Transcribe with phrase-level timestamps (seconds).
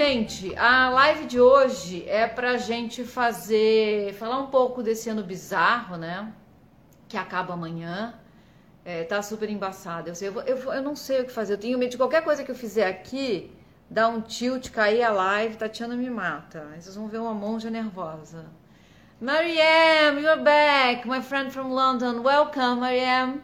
[0.00, 5.96] Gente, a live de hoje é pra gente fazer, falar um pouco desse ano bizarro,
[5.96, 6.32] né?
[7.08, 8.14] Que acaba amanhã.
[8.84, 10.08] É, tá super embaçado.
[10.08, 11.54] Eu, sei, eu, eu, eu, não sei o que fazer.
[11.54, 13.50] Eu tenho medo de qualquer coisa que eu fizer aqui,
[13.90, 16.68] dar um tilt, cair a live, Tatiana me mata.
[16.78, 18.46] Vocês vão ver uma monja nervosa.
[19.20, 22.22] Mariam, you're back, my friend from London.
[22.22, 23.42] Welcome, Mariam.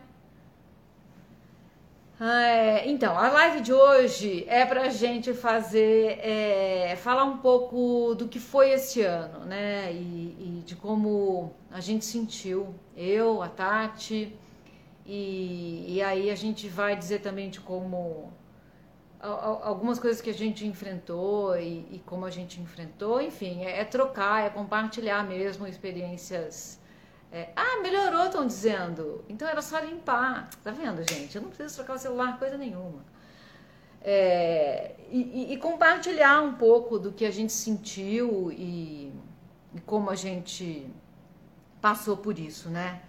[2.20, 8.14] É, então, a live de hoje é para a gente fazer, é, falar um pouco
[8.14, 9.92] do que foi esse ano, né?
[9.92, 14.32] E, e, de como a gente sentiu, eu, a Tati,
[15.04, 18.32] e, e aí a gente vai dizer também de como
[19.24, 23.84] algumas coisas que a gente enfrentou e, e como a gente enfrentou, enfim, é, é
[23.84, 26.78] trocar, é compartilhar mesmo experiências
[27.34, 29.24] é, ah, melhorou, estão dizendo.
[29.28, 30.48] Então era só limpar.
[30.62, 31.34] Tá vendo, gente?
[31.34, 33.04] Eu não preciso trocar o celular, coisa nenhuma.
[34.00, 39.12] É, e, e, compartilhar um pouco do que a gente sentiu e,
[39.74, 40.86] e, como a gente
[41.80, 43.00] passou por isso, né?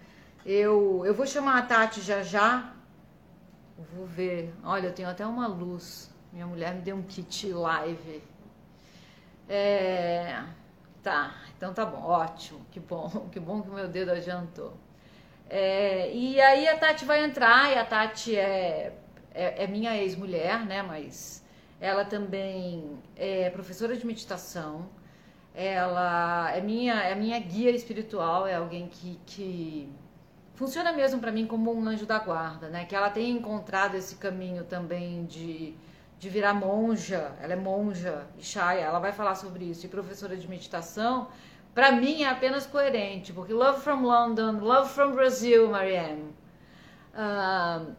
[0.44, 2.74] Eu, eu vou chamar a Tati já já.
[3.78, 4.54] Vou ver.
[4.64, 6.10] Olha, eu tenho até uma luz.
[6.32, 8.22] Minha mulher me deu um kit live.
[9.48, 10.42] É,
[11.02, 11.34] tá.
[11.56, 14.74] Então tá bom, ótimo, que bom, que bom que o meu dedo adiantou.
[15.48, 18.92] É, e aí a Tati vai entrar, e a Tati é,
[19.32, 20.82] é, é minha ex-mulher, né?
[20.82, 21.44] Mas
[21.80, 24.88] ela também é professora de meditação,
[25.54, 29.88] ela é minha, é minha guia espiritual, é alguém que, que
[30.56, 32.84] funciona mesmo para mim como um anjo da guarda, né?
[32.84, 35.74] Que ela tem encontrado esse caminho também de,
[36.18, 40.48] de virar monja, ela é monja, Shaya, ela vai falar sobre isso, e professora de
[40.48, 41.28] meditação,
[41.74, 46.34] para mim é apenas coerente, porque Love from London, Love from Brazil, Marianne,
[47.14, 47.94] uh,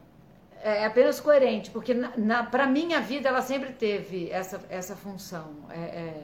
[0.62, 5.54] é apenas coerente, porque na, na para minha vida ela sempre teve essa, essa função.
[5.70, 6.24] É, é,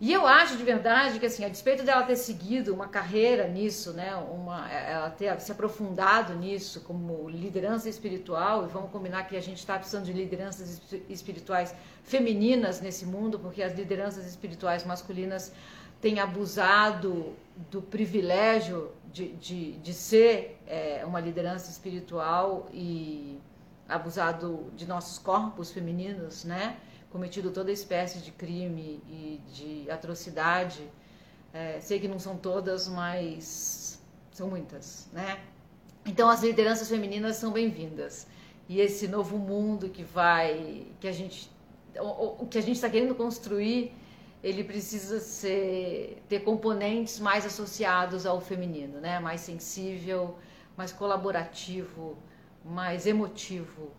[0.00, 3.92] e eu acho de verdade que, assim, a despeito dela ter seguido uma carreira nisso,
[3.92, 9.40] né, uma, ela ter se aprofundado nisso como liderança espiritual, e vamos combinar que a
[9.40, 15.52] gente está precisando de lideranças espirituais femininas nesse mundo, porque as lideranças espirituais masculinas
[16.00, 17.34] tem abusado
[17.70, 23.38] do privilégio de, de, de ser é, uma liderança espiritual e
[23.88, 26.76] abusado de nossos corpos femininos, né?
[27.14, 30.82] Cometido toda espécie de crime e de atrocidade.
[31.52, 34.02] É, sei que não são todas, mas
[34.32, 35.38] são muitas, né?
[36.04, 38.26] Então as lideranças femininas são bem-vindas.
[38.68, 41.48] E esse novo mundo que vai, que a gente,
[42.00, 43.94] o, que a gente está querendo construir
[44.42, 49.20] ele precisa ser, ter componentes mais associados ao feminino, né?
[49.20, 50.36] Mais sensível,
[50.76, 52.18] mais colaborativo,
[52.64, 53.92] mais emotivo,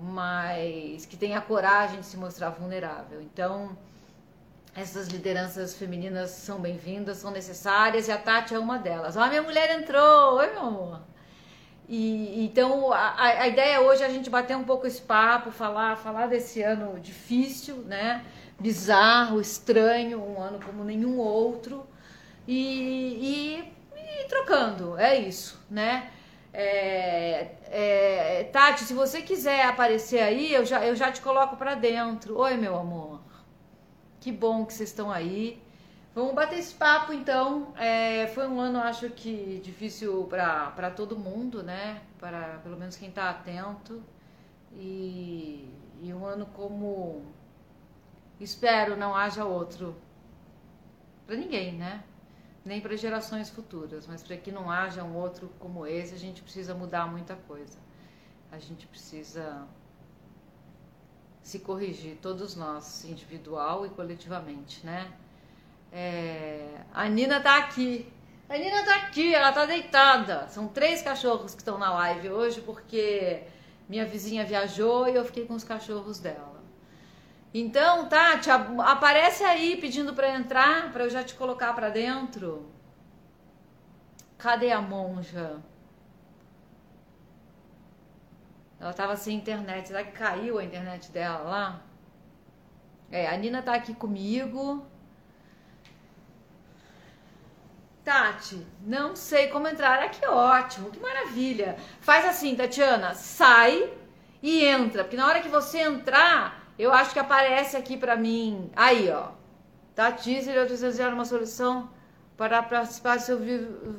[0.00, 3.20] mais que tenha a coragem de se mostrar vulnerável.
[3.22, 3.76] Então,
[4.74, 9.16] essas lideranças femininas são bem-vindas, são necessárias e a Tati é uma delas.
[9.16, 10.36] Ó, oh, minha mulher entrou!
[10.36, 11.00] Oi, meu amor!
[11.88, 15.96] E, então a, a ideia hoje é a gente bater um pouco esse papo, falar,
[15.96, 18.24] falar desse ano difícil, né?
[18.58, 21.86] bizarro, estranho, um ano como nenhum outro,
[22.48, 23.62] e,
[23.94, 26.10] e, e trocando, é isso, né?
[26.58, 31.74] É, é, Tati, se você quiser aparecer aí, eu já, eu já te coloco para
[31.74, 32.38] dentro.
[32.38, 33.20] Oi, meu amor.
[34.20, 35.62] Que bom que vocês estão aí.
[36.14, 37.74] Vamos bater esse papo então.
[37.76, 42.00] É, foi um ano, acho que difícil para todo mundo, né?
[42.18, 44.02] Para pelo menos quem está atento.
[44.72, 45.70] E,
[46.02, 47.22] e um ano como
[48.40, 49.94] Espero não haja outro
[51.26, 52.02] para ninguém, né?
[52.66, 56.42] Nem para gerações futuras, mas para que não haja um outro como esse, a gente
[56.42, 57.78] precisa mudar muita coisa.
[58.50, 59.66] A gente precisa
[61.44, 65.12] se corrigir, todos nós, individual e coletivamente, né?
[65.92, 66.80] É...
[66.92, 68.12] A Nina tá aqui.
[68.48, 70.48] A Nina tá aqui, ela tá deitada.
[70.48, 73.44] São três cachorros que estão na live hoje porque
[73.88, 76.55] minha vizinha viajou e eu fiquei com os cachorros dela.
[77.58, 82.70] Então, Tati, aparece aí pedindo para entrar, para eu já te colocar para dentro.
[84.36, 85.58] Cadê a monja?
[88.78, 89.88] Ela tava sem internet.
[89.88, 91.82] Será que caiu a internet dela lá?
[93.10, 94.86] É, a Nina tá aqui comigo.
[98.04, 100.02] Tati, não sei como entrar.
[100.02, 101.78] Ah, que ótimo, que maravilha.
[102.02, 103.90] Faz assim, Tatiana, sai
[104.42, 108.70] e entra, porque na hora que você entrar, eu acho que aparece aqui para mim.
[108.74, 109.32] Aí, ó.
[109.94, 111.90] Tá, teaser, eu desejar uma solução
[112.36, 113.38] para participar do seu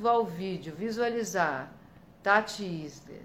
[0.08, 1.74] ao vídeo, visualizar.
[2.22, 3.22] Tati Isler.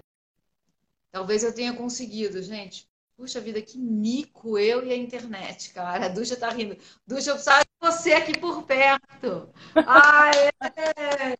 [1.11, 2.87] Talvez eu tenha conseguido, gente.
[3.15, 6.05] Puxa vida, que mico eu e a internet, cara.
[6.05, 6.75] A Ducha tá rindo.
[7.05, 9.49] Ducha, eu precisava de você aqui por perto.
[9.75, 11.37] É.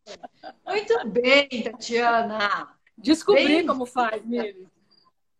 [0.70, 2.68] Muito bem, Tatiana.
[2.96, 3.66] Descobri bem...
[3.66, 4.68] como faz, Miri.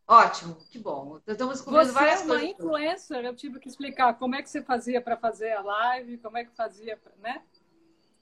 [0.07, 1.19] Ótimo, que bom.
[1.27, 2.51] Estamos descobrindo você várias é uma coisas.
[2.51, 6.37] influencer, eu tive que explicar como é que você fazia para fazer a live, como
[6.37, 7.43] é que fazia, né?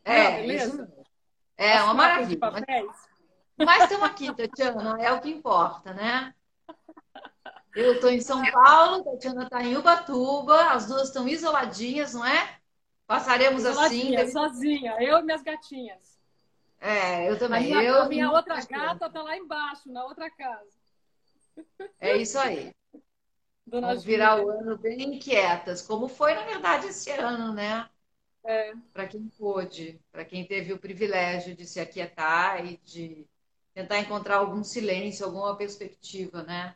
[0.04, 0.82] É, beleza?
[0.84, 1.06] Isso...
[1.56, 2.38] É, uma maravilha.
[3.56, 6.34] Mas estamos aqui, Tatiana, é o que importa, né?
[7.74, 12.58] Eu estou em São Paulo, Tatiana está em Ubatuba, as duas estão isoladinhas, não é?
[13.06, 14.14] Passaremos assim.
[14.30, 16.18] Sozinha, eu e minhas gatinhas.
[16.80, 17.60] É, eu também.
[17.60, 20.81] A minha, eu, a minha outra gata está lá embaixo, na outra casa.
[22.00, 22.72] É isso aí.
[23.66, 27.88] Dona Vamos virar o ano bem inquietas, como foi, na verdade, esse ano, né?
[28.44, 28.72] É.
[28.92, 33.26] Para quem pôde, para quem teve o privilégio de se aquietar e de
[33.72, 36.74] tentar encontrar algum silêncio, alguma perspectiva, né?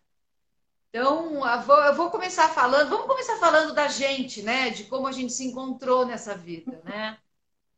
[0.88, 1.76] Então, eu vou,
[2.06, 4.70] eu começar falando, vamos começar falando da gente, né?
[4.70, 7.18] De como a gente se encontrou nessa vida, né?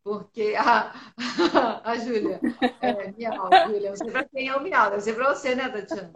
[0.04, 0.94] Porque a,
[1.82, 2.40] a Júlia,
[2.80, 5.68] é, Miau, Júlia, eu sei para quem é o Miau, deve ser para você, né,
[5.68, 6.12] Tatiana?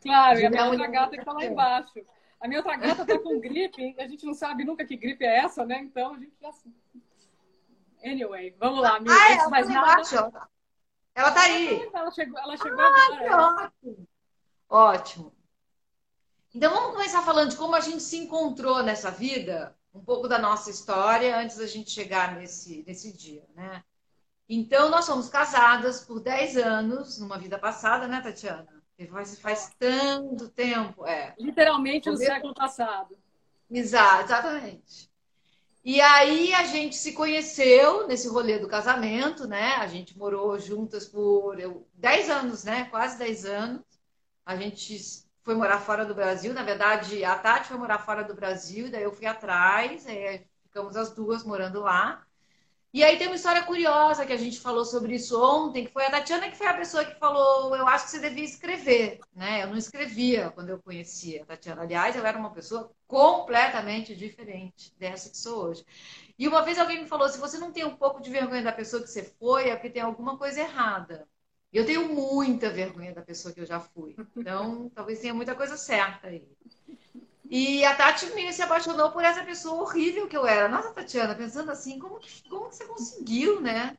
[0.00, 2.00] Claro, e a minha outra gata que está lá embaixo.
[2.40, 5.38] A minha outra gata está com gripe, a gente não sabe nunca que gripe é
[5.40, 5.80] essa, né?
[5.80, 6.50] Então a gente já.
[8.04, 9.12] Anyway, vamos lá, amiga.
[9.12, 9.92] Ah, ela mais nada.
[9.92, 10.16] Embaixo,
[11.14, 11.90] ela está aí.
[11.92, 13.64] Ela chegou, ela chegou ah, agora.
[13.64, 14.08] ótimo.
[14.68, 15.34] Ótimo.
[16.54, 20.38] Então vamos começar falando de como a gente se encontrou nessa vida, um pouco da
[20.38, 23.82] nossa história antes da gente chegar nesse, nesse dia, né?
[24.48, 28.77] Então nós somos casadas por 10 anos, numa vida passada, né, Tatiana?
[29.06, 31.34] Faz, faz tanto tempo, é.
[31.38, 33.16] Literalmente no século passado.
[33.70, 35.08] Exato, exatamente.
[35.84, 39.76] E aí a gente se conheceu nesse rolê do casamento, né?
[39.76, 41.56] A gente morou juntas por
[41.94, 42.86] 10 anos, né?
[42.86, 43.82] Quase 10 anos.
[44.44, 44.98] A gente
[45.42, 46.52] foi morar fora do Brasil.
[46.52, 50.04] Na verdade, a Tati foi morar fora do Brasil, daí eu fui atrás,
[50.64, 52.26] ficamos as duas morando lá.
[52.92, 56.06] E aí tem uma história curiosa que a gente falou sobre isso ontem, que foi
[56.06, 59.62] a Tatiana que foi a pessoa que falou, eu acho que você devia escrever, né?
[59.62, 61.82] Eu não escrevia quando eu conhecia a Tatiana.
[61.82, 65.84] Aliás, eu era uma pessoa completamente diferente dessa que sou hoje.
[66.38, 68.72] E uma vez alguém me falou, se você não tem um pouco de vergonha da
[68.72, 71.28] pessoa que você foi, é porque tem alguma coisa errada.
[71.72, 74.18] Eu tenho muita vergonha da pessoa que eu já fui.
[74.40, 76.48] Então, talvez tenha muita coisa certa aí.
[77.50, 80.68] E a Tati se apaixonou por essa pessoa horrível que eu era.
[80.68, 83.96] Nossa, Tatiana, pensando assim, como que, como que você conseguiu, né?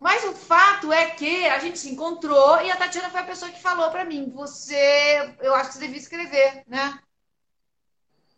[0.00, 3.50] Mas o fato é que a gente se encontrou e a Tatiana foi a pessoa
[3.50, 6.98] que falou para mim: você, eu acho que você devia escrever, né?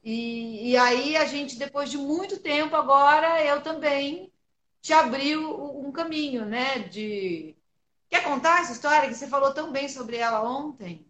[0.03, 4.33] E, e aí a gente, depois de muito tempo, agora eu também
[4.81, 6.81] te abri um caminho, né?
[6.81, 7.55] De
[8.11, 11.06] Quer contar essa história que você falou tão bem sobre ela ontem?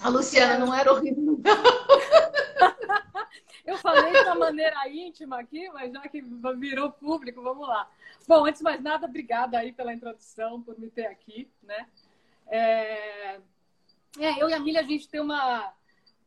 [0.00, 1.21] A Luciana não era horrível.
[3.64, 7.88] Eu falei uma maneira íntima aqui, mas já que virou público, vamos lá.
[8.26, 11.86] Bom, antes de mais nada, obrigada aí pela introdução, por me ter aqui, né?
[12.48, 13.38] É...
[14.18, 15.72] é eu e a Milha, a gente tem uma,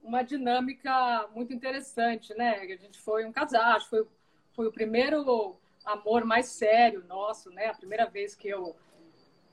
[0.01, 2.59] uma dinâmica muito interessante, né?
[2.59, 4.07] A gente foi um casal, foi,
[4.53, 7.67] foi o primeiro amor mais sério nosso, né?
[7.67, 8.75] A primeira vez que eu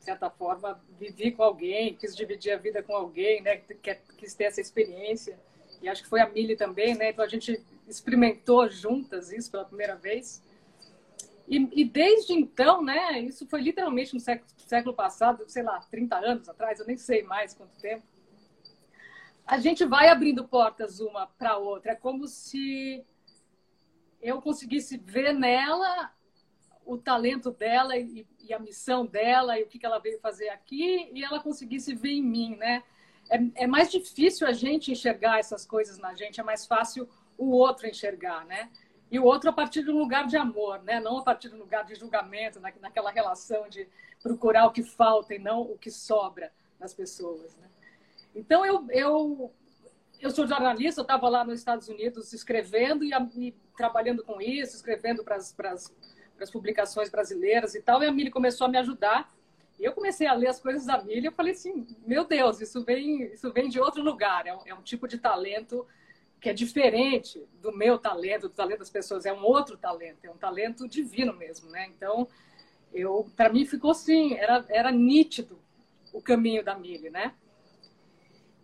[0.02, 3.62] de certa forma, vivi com alguém, quis dividir a vida com alguém, né?
[4.18, 5.38] Quis ter essa experiência.
[5.82, 7.10] E acho que foi a Mili também, né?
[7.10, 10.42] Então a gente experimentou juntas isso pela primeira vez.
[11.48, 13.20] E, e desde então, né?
[13.20, 17.22] Isso foi literalmente no século, século passado, sei lá, 30 anos atrás, eu nem sei
[17.22, 18.04] mais quanto tempo.
[19.44, 21.92] A gente vai abrindo portas uma para outra.
[21.92, 23.04] É como se
[24.20, 26.12] eu conseguisse ver nela
[26.86, 30.48] o talento dela e, e, a missão dela e o que, que ela veio fazer
[30.48, 32.82] aqui e ela conseguisse ver em mim, né?
[33.32, 37.08] É, é, mais difícil a gente enxergar essas coisas na gente, é mais fácil
[37.38, 38.70] o outro enxergar, né?
[39.10, 41.00] E o outro a partir de um lugar de amor, né?
[41.00, 43.88] Não a partir de um lugar de julgamento, na, naquela relação de
[44.22, 47.68] procurar o que falta e não o que sobra nas pessoas, né?
[48.34, 49.52] Então eu, eu
[50.20, 54.76] eu sou jornalista, eu estava lá nos Estados Unidos escrevendo e, e trabalhando com isso,
[54.76, 59.28] escrevendo para as publicações brasileiras e tal, e a Mili começou a me ajudar.
[59.84, 63.24] Eu comecei a ler as coisas da Mili e falei assim, meu Deus, isso vem,
[63.32, 65.86] isso vem de outro lugar, é um, é um tipo de talento
[66.40, 70.30] que é diferente do meu talento, do talento das pessoas, é um outro talento, é
[70.30, 71.88] um talento divino mesmo, né?
[71.96, 72.26] Então,
[72.92, 75.58] eu, para mim ficou assim, era, era nítido
[76.12, 77.32] o caminho da Mili, né?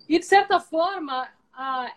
[0.09, 1.93] E de certa forma, a,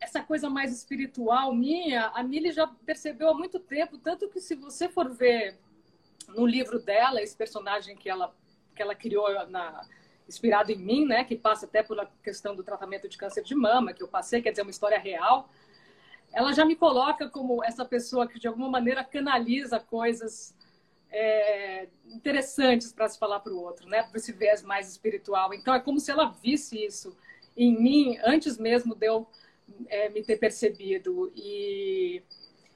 [0.00, 4.54] essa coisa mais espiritual minha, a Mili já percebeu há muito tempo, tanto que se
[4.54, 5.58] você for ver
[6.34, 8.34] no livro dela, esse personagem que ela,
[8.74, 9.86] que ela criou na,
[10.28, 13.92] inspirado em mim, né, que passa até pela questão do tratamento de câncer de mama,
[13.92, 15.50] que eu passei, quer dizer, uma história real,
[16.32, 20.54] ela já me coloca como essa pessoa que, de alguma maneira, canaliza coisas
[21.10, 25.52] é, interessantes para se falar para o outro, né, para esse viés mais espiritual.
[25.52, 27.16] Então, é como se ela visse isso
[27.56, 29.26] em mim antes mesmo de eu
[29.88, 31.32] é, me ter percebido.
[31.34, 32.22] E,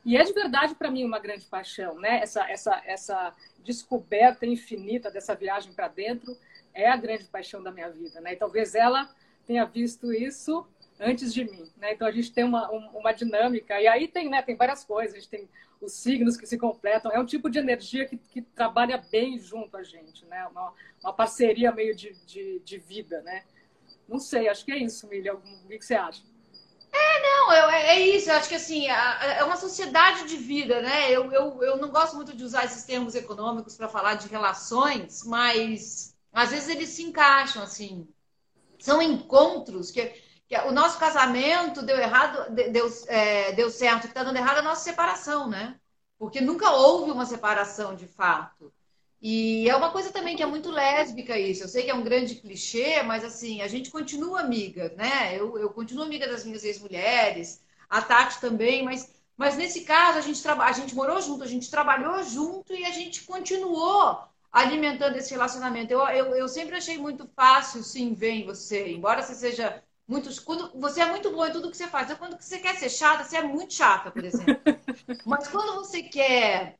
[0.04, 2.20] e é de verdade para mim uma grande paixão, né?
[2.20, 3.34] Essa, essa, essa
[3.64, 6.36] descoberta infinita dessa viagem para dentro
[6.74, 8.34] é a grande paixão da minha vida, né?
[8.34, 9.08] E talvez ela
[9.46, 10.66] tenha visto isso
[11.00, 11.94] antes de mim, né?
[11.94, 14.42] Então a gente tem uma, uma dinâmica e aí tem, né?
[14.42, 15.48] Tem várias coisas, a gente tem
[15.80, 19.76] os signos que se completam, é um tipo de energia que, que trabalha bem junto
[19.76, 20.46] a gente, né?
[20.48, 23.44] Uma, uma parceria meio de, de, de vida, né?
[24.08, 25.34] Não sei, acho que é isso, Milha.
[25.34, 26.22] O que você acha?
[26.96, 28.30] É, não, é, é isso.
[28.30, 31.10] Eu acho que assim, é uma sociedade de vida, né?
[31.10, 35.24] Eu, eu, eu não gosto muito de usar esses termos econômicos para falar de relações,
[35.24, 38.08] mas às vezes eles se encaixam, assim.
[38.80, 40.06] São encontros que,
[40.48, 44.58] que o nosso casamento deu errado, deu, é, deu certo, o que está dando errado
[44.58, 45.78] é a nossa separação, né?
[46.18, 48.72] Porque nunca houve uma separação de fato.
[49.20, 51.64] E é uma coisa também que é muito lésbica isso.
[51.64, 55.38] Eu sei que é um grande clichê, mas assim, a gente continua amiga, né?
[55.38, 60.20] Eu, eu continuo amiga das minhas ex-mulheres, a Tati também, mas, mas nesse caso a
[60.20, 64.18] gente, a gente morou junto, a gente trabalhou junto e a gente continuou
[64.52, 65.92] alimentando esse relacionamento.
[65.92, 70.30] Eu, eu, eu sempre achei muito fácil sim ver em você, embora você seja muito.
[70.44, 72.12] Quando, você é muito boa em tudo que você faz.
[72.14, 74.54] Quando você quer ser chata, você é muito chata, por exemplo.
[75.26, 76.78] Mas quando você quer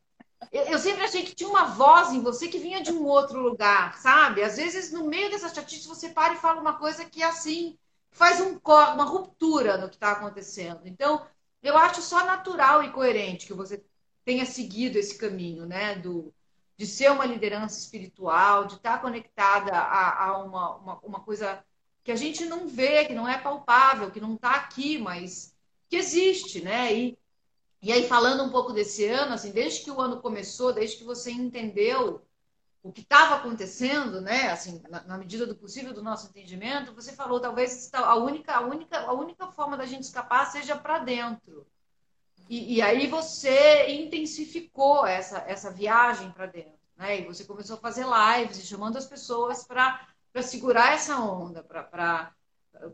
[0.51, 3.97] eu sempre achei que tinha uma voz em você que vinha de um outro lugar,
[3.97, 4.43] sabe?
[4.43, 7.77] Às vezes, no meio dessa chatice, você para e fala uma coisa que, assim,
[8.11, 10.81] faz um uma ruptura no que está acontecendo.
[10.85, 11.25] Então,
[11.61, 13.83] eu acho só natural e coerente que você
[14.23, 15.95] tenha seguido esse caminho, né?
[15.95, 16.33] Do,
[16.77, 21.63] de ser uma liderança espiritual, de estar conectada a, a uma, uma, uma coisa
[22.03, 25.55] que a gente não vê, que não é palpável, que não está aqui, mas
[25.89, 26.93] que existe, né?
[26.93, 27.17] E,
[27.85, 31.03] e aí, falando um pouco desse ano, assim, desde que o ano começou, desde que
[31.03, 32.19] você entendeu
[32.81, 37.13] o que estava acontecendo, né, assim, na, na, medida do possível do nosso entendimento, você
[37.13, 41.67] falou talvez a única, a única, a única forma da gente escapar seja para dentro.
[42.49, 47.19] E, e, aí você intensificou essa, essa viagem para dentro, né?
[47.19, 50.07] E você começou a fazer lives e chamando as pessoas para
[50.41, 52.34] segurar essa onda, para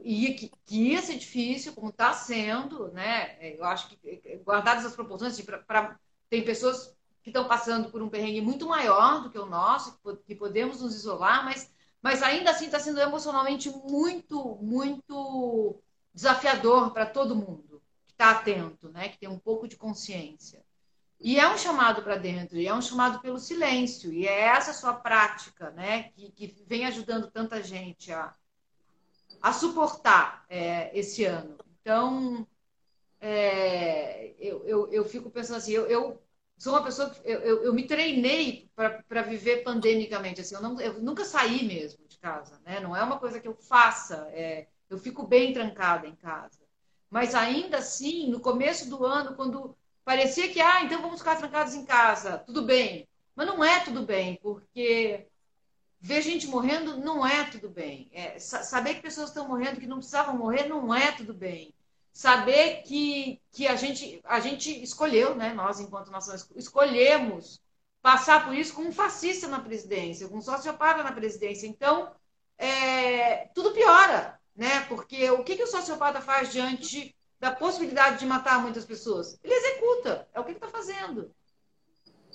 [0.04, 3.38] ia, que, que ia ser difícil, como está sendo, né?
[3.56, 8.02] Eu acho que, guardadas as proporções, assim, pra, pra, tem pessoas que estão passando por
[8.02, 11.72] um perrengue muito maior do que o nosso, que, que podemos nos isolar, mas,
[12.02, 15.80] mas ainda assim está sendo emocionalmente muito, muito
[16.14, 19.10] desafiador para todo mundo que está atento, né?
[19.10, 20.64] Que tem um pouco de consciência.
[21.20, 24.74] E é um chamado para dentro, e é um chamado pelo silêncio, e é essa
[24.74, 26.04] sua prática, né?
[26.04, 28.34] Que, que vem ajudando tanta gente a
[29.42, 31.58] a suportar é, esse ano.
[31.82, 32.48] Então,
[33.20, 36.22] é, eu, eu, eu, fico pensando assim, eu, eu
[36.58, 40.42] sou uma pessoa que eu, eu, me treinei para viver pandemicamente.
[40.42, 42.80] Assim, eu, não, eu nunca saí mesmo de casa, né?
[42.80, 44.28] Não é uma coisa que eu faça.
[44.32, 46.60] É, eu fico bem trancada em casa.
[47.10, 51.74] Mas ainda assim, no começo do ano, quando parecia que, ah, então vamos ficar trancados
[51.74, 53.08] em casa, tudo bem.
[53.36, 55.28] Mas não é tudo bem, porque
[56.02, 58.10] ver gente morrendo não é tudo bem.
[58.12, 61.74] É, saber que pessoas estão morrendo que não precisavam morrer não é tudo bem.
[62.12, 67.62] Saber que, que a, gente, a gente escolheu, né, nós, enquanto nação, escolhemos
[68.02, 71.68] passar por isso com um fascista na presidência, com um sociopata na presidência.
[71.68, 72.12] Então,
[72.58, 74.82] é, tudo piora, né?
[74.82, 79.40] Porque o que, que o sociopata faz diante da possibilidade de matar muitas pessoas?
[79.44, 81.34] Ele executa, é o que ele está fazendo.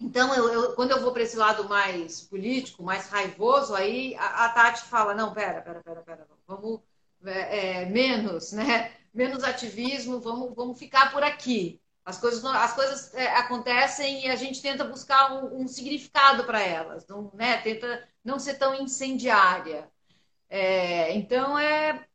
[0.01, 4.47] Então, eu, eu, quando eu vou para esse lado mais político, mais raivoso, aí a,
[4.47, 6.81] a Tati fala: não, pera, pera, pera, pera, vamos
[7.25, 8.93] é, é, menos, né?
[9.15, 11.81] Menos ativismo, vamos, vamos ficar por aqui.
[12.05, 16.61] As coisas, as coisas é, acontecem e a gente tenta buscar um, um significado para
[16.61, 17.59] elas, não, né?
[17.63, 19.91] Tenta não ser tão incendiária.
[20.49, 22.07] É, então, é,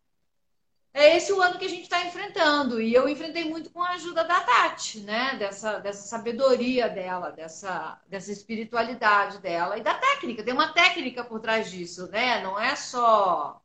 [0.93, 2.81] é esse o ano que a gente está enfrentando.
[2.81, 5.35] E eu enfrentei muito com a ajuda da Tati, né?
[5.37, 10.43] Dessa, dessa sabedoria dela, dessa, dessa espiritualidade dela e da técnica.
[10.43, 12.41] Tem uma técnica por trás disso, né?
[12.43, 13.61] Não é só.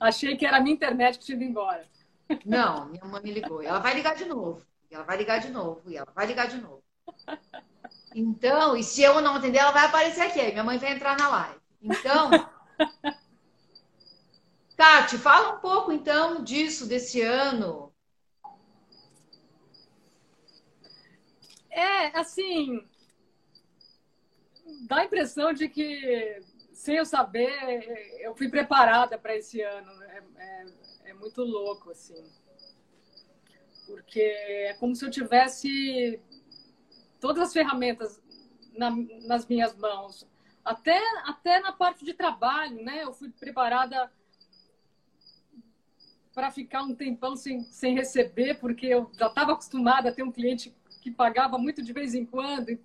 [0.00, 1.86] Achei que era a minha internet que tinha ido embora.
[2.44, 3.62] Não, minha mãe me ligou.
[3.62, 4.62] Ela vai ligar de novo.
[4.90, 6.82] E ela vai ligar de novo, e ela vai ligar de novo.
[8.14, 10.40] Então, e se eu não atender, ela vai aparecer aqui.
[10.40, 11.60] Aí minha mãe vai entrar na live.
[11.82, 12.30] Então.
[14.76, 17.92] Tati, fala um pouco então disso, desse ano.
[21.68, 22.86] É, assim,
[24.86, 26.40] dá a impressão de que,
[26.72, 30.02] sem eu saber, eu fui preparada para esse ano.
[30.02, 30.66] É, é,
[31.06, 32.24] é, muito louco, assim.
[33.88, 36.20] Porque é como se eu tivesse
[37.18, 38.20] todas as ferramentas
[38.76, 38.90] na,
[39.26, 40.28] nas minhas mãos.
[40.62, 43.02] Até, até na parte de trabalho, né?
[43.02, 44.12] Eu fui preparada
[46.34, 50.30] para ficar um tempão sem, sem receber, porque eu já estava acostumada a ter um
[50.30, 52.78] cliente que pagava muito de vez em quando.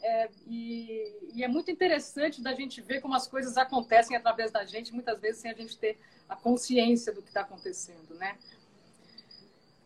[0.00, 4.64] É, e, e, é muito interessante da gente ver como as coisas acontecem através da
[4.64, 5.98] gente, muitas vezes sem a gente ter
[6.28, 8.38] a consciência do que está acontecendo, né?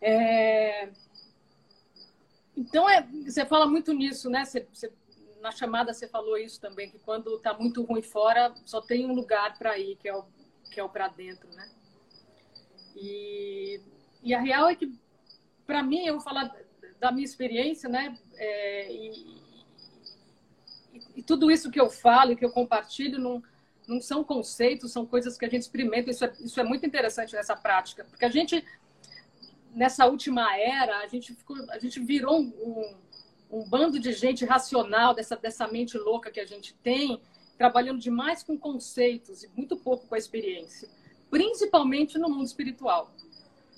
[0.01, 0.89] É...
[2.57, 4.43] Então, é, você fala muito nisso, né?
[4.43, 4.91] Você, você,
[5.41, 9.13] na chamada você falou isso também, que quando está muito ruim fora, só tem um
[9.13, 10.25] lugar para ir, que é o,
[10.71, 11.69] que é o para dentro, né?
[12.95, 13.81] E,
[14.23, 14.93] e a real é que,
[15.65, 16.55] para mim, eu vou falar
[16.99, 18.17] da minha experiência, né?
[18.35, 19.41] É, e,
[21.15, 23.41] e, tudo isso que eu falo e que eu compartilho não,
[23.87, 26.11] não são conceitos, são coisas que a gente experimenta.
[26.11, 28.63] Isso é, isso é muito interessante nessa prática, porque a gente,
[29.73, 32.53] nessa última era, a gente, ficou, a gente virou um,
[33.51, 37.21] um, um bando de gente racional, dessa, dessa mente louca que a gente tem,
[37.57, 40.89] trabalhando demais com conceitos e muito pouco com a experiência
[41.31, 43.09] principalmente no mundo espiritual.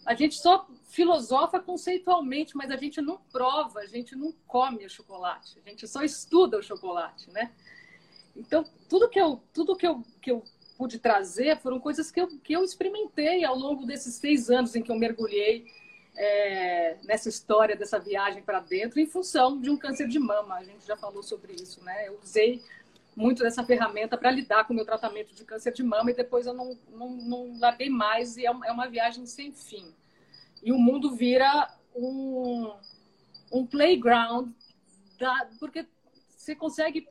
[0.06, 4.90] A gente só filosofa conceitualmente, mas a gente não prova, a gente não come o
[4.90, 7.52] chocolate, a gente só estuda o chocolate, né?
[8.36, 10.44] Então, tudo que eu, tudo que eu, que eu
[10.76, 14.82] pude trazer foram coisas que eu, que eu experimentei ao longo desses seis anos em
[14.82, 15.66] que eu mergulhei
[16.16, 20.56] é, nessa história dessa viagem para dentro em função de um câncer de mama.
[20.56, 22.08] A gente já falou sobre isso, né?
[22.08, 22.62] Eu usei
[23.16, 26.46] muito dessa ferramenta para lidar com o meu tratamento de câncer de mama e depois
[26.46, 29.94] eu não, não, não larguei mais e é, é uma viagem sem fim.
[30.62, 32.74] E o mundo vira um,
[33.52, 34.52] um playground,
[35.20, 35.86] da, porque
[36.30, 37.08] você consegue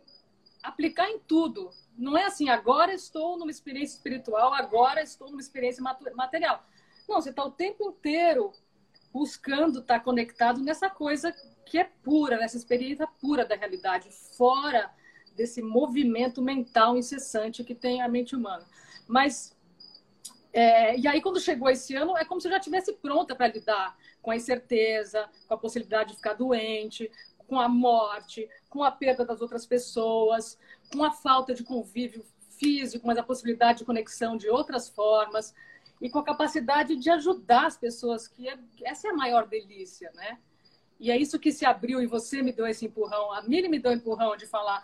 [0.62, 1.70] aplicar em tudo.
[1.96, 5.82] Não é assim, agora estou numa experiência espiritual, agora estou numa experiência
[6.14, 6.64] material.
[7.08, 8.52] Não, você está o tempo inteiro
[9.12, 11.34] buscando estar conectado nessa coisa
[11.66, 14.90] que é pura, nessa experiência pura da realidade, fora
[15.34, 18.64] desse movimento mental incessante que tem a mente humana.
[19.06, 19.56] Mas,
[20.52, 23.48] é, e aí quando chegou esse ano, é como se eu já estivesse pronta para
[23.48, 27.10] lidar com a incerteza, com a possibilidade de ficar doente,
[27.46, 30.58] com a morte, com a perda das outras pessoas,
[30.92, 32.24] com a falta de convívio
[32.58, 35.54] físico, mas a possibilidade de conexão de outras formas
[36.02, 40.10] e com a capacidade de ajudar as pessoas, que é, essa é a maior delícia,
[40.14, 40.38] né?
[41.00, 43.78] E é isso que se abriu e você me deu esse empurrão, a Mili me
[43.78, 44.82] deu um empurrão de falar,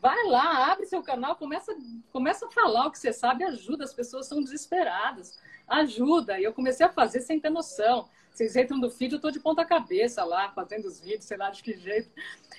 [0.00, 1.76] Vai lá, abre seu canal, começa,
[2.10, 3.84] começa a falar o que você sabe, ajuda.
[3.84, 5.38] As pessoas são desesperadas.
[5.68, 6.40] Ajuda.
[6.40, 8.08] E eu comecei a fazer sem ter noção.
[8.30, 11.50] Vocês entram no feed, eu estou de ponta cabeça lá, fazendo os vídeos, sei lá
[11.50, 12.10] de que jeito.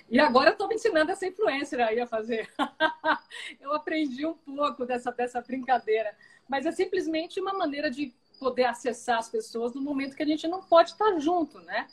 [0.07, 2.47] E agora eu estou me ensinando essa influencer aí a fazer.
[3.59, 6.15] eu aprendi um pouco dessa, dessa brincadeira.
[6.51, 10.49] Mas é simplesmente uma maneira de poder acessar as pessoas no momento que a gente
[10.49, 11.87] não pode estar junto, né?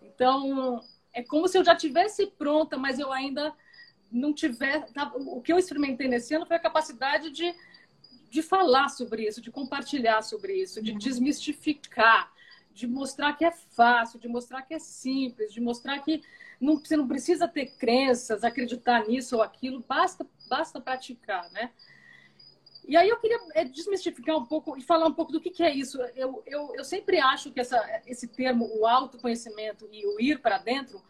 [0.00, 0.80] Então,
[1.12, 3.52] é como se eu já tivesse pronta, mas eu ainda
[4.12, 4.86] não tiver.
[4.92, 7.52] Tá, o que eu experimentei nesse ano foi a capacidade de,
[8.30, 12.32] de falar sobre isso, de compartilhar sobre isso, de desmistificar,
[12.72, 16.22] de mostrar que é fácil, de mostrar que é simples, de mostrar que
[16.60, 21.72] não, você não precisa ter crenças, acreditar nisso ou aquilo, basta, basta praticar, né?
[22.86, 25.62] E aí eu queria é, desmistificar um pouco e falar um pouco do que, que
[25.62, 26.00] é isso.
[26.14, 30.58] Eu, eu, eu sempre acho que essa, esse termo, o autoconhecimento e o ir para
[30.58, 31.02] dentro,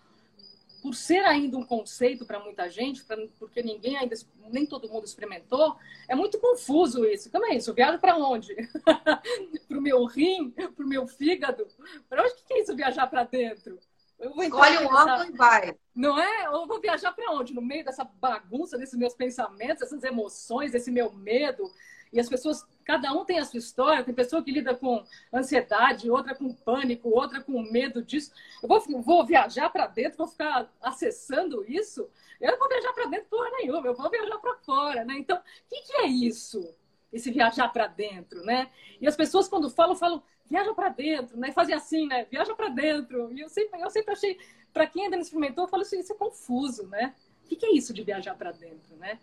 [0.83, 4.15] por ser ainda um conceito para muita gente, pra, porque ninguém ainda,
[4.51, 7.31] nem todo mundo experimentou, é muito confuso isso.
[7.31, 7.71] Como é isso?
[7.71, 8.55] Eu viajo para onde?
[9.67, 10.51] para o meu rim?
[10.51, 11.67] Para o meu fígado?
[12.09, 13.79] Para onde que é isso viajar para dentro?
[14.21, 15.77] Escolhe um ângulo e vai.
[15.95, 16.51] Não é?
[16.51, 17.55] Ou vou viajar para onde?
[17.55, 21.71] No meio dessa bagunça, desses meus pensamentos, dessas emoções, desse meu medo.
[22.13, 24.05] E as pessoas Cada um tem a sua história.
[24.05, 25.03] Tem pessoa que lida com
[25.33, 28.31] ansiedade, outra com pânico, outra com medo disso.
[28.63, 32.09] Eu vou, vou viajar para dentro, vou ficar acessando isso?
[32.41, 35.15] Eu não vou viajar para dentro porra nenhuma, eu vou viajar para fora, né?
[35.17, 36.75] Então, o que, que é isso?
[37.13, 38.71] Esse viajar para dentro, né?
[39.01, 41.53] E as pessoas, quando falam, falam, viaja para dentro, né?
[41.53, 42.27] Fazem assim, né?
[42.31, 43.33] Viaja para dentro.
[43.33, 44.39] E eu sempre, eu sempre achei,
[44.75, 47.15] para quem ainda não experimentou, eu falo assim, isso é confuso, né?
[47.45, 49.19] O que, que é isso de viajar para dentro, né?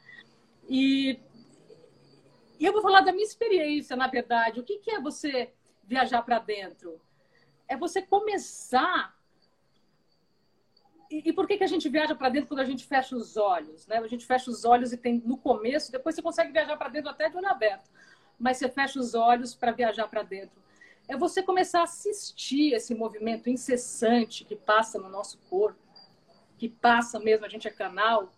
[0.68, 1.20] E
[2.62, 4.60] e eu vou falar da minha experiência, na verdade.
[4.60, 5.52] O que, que é você
[5.84, 7.02] viajar para dentro?
[7.68, 9.18] É você começar.
[11.10, 13.36] E, e por que, que a gente viaja para dentro quando a gente fecha os
[13.36, 13.88] olhos?
[13.88, 13.98] Né?
[13.98, 17.10] A gente fecha os olhos e tem no começo, depois você consegue viajar para dentro
[17.10, 17.90] até de olho aberto.
[18.38, 20.62] mas você fecha os olhos para viajar para dentro.
[21.12, 25.78] É você começar a assistir esse movimento incessante que passa no nosso corpo,
[26.58, 28.32] que passa mesmo, a gente é canal,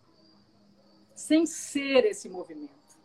[1.14, 2.98] sem ser esse movimento.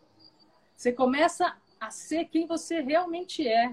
[0.74, 3.72] Você começa a ser quem você realmente é.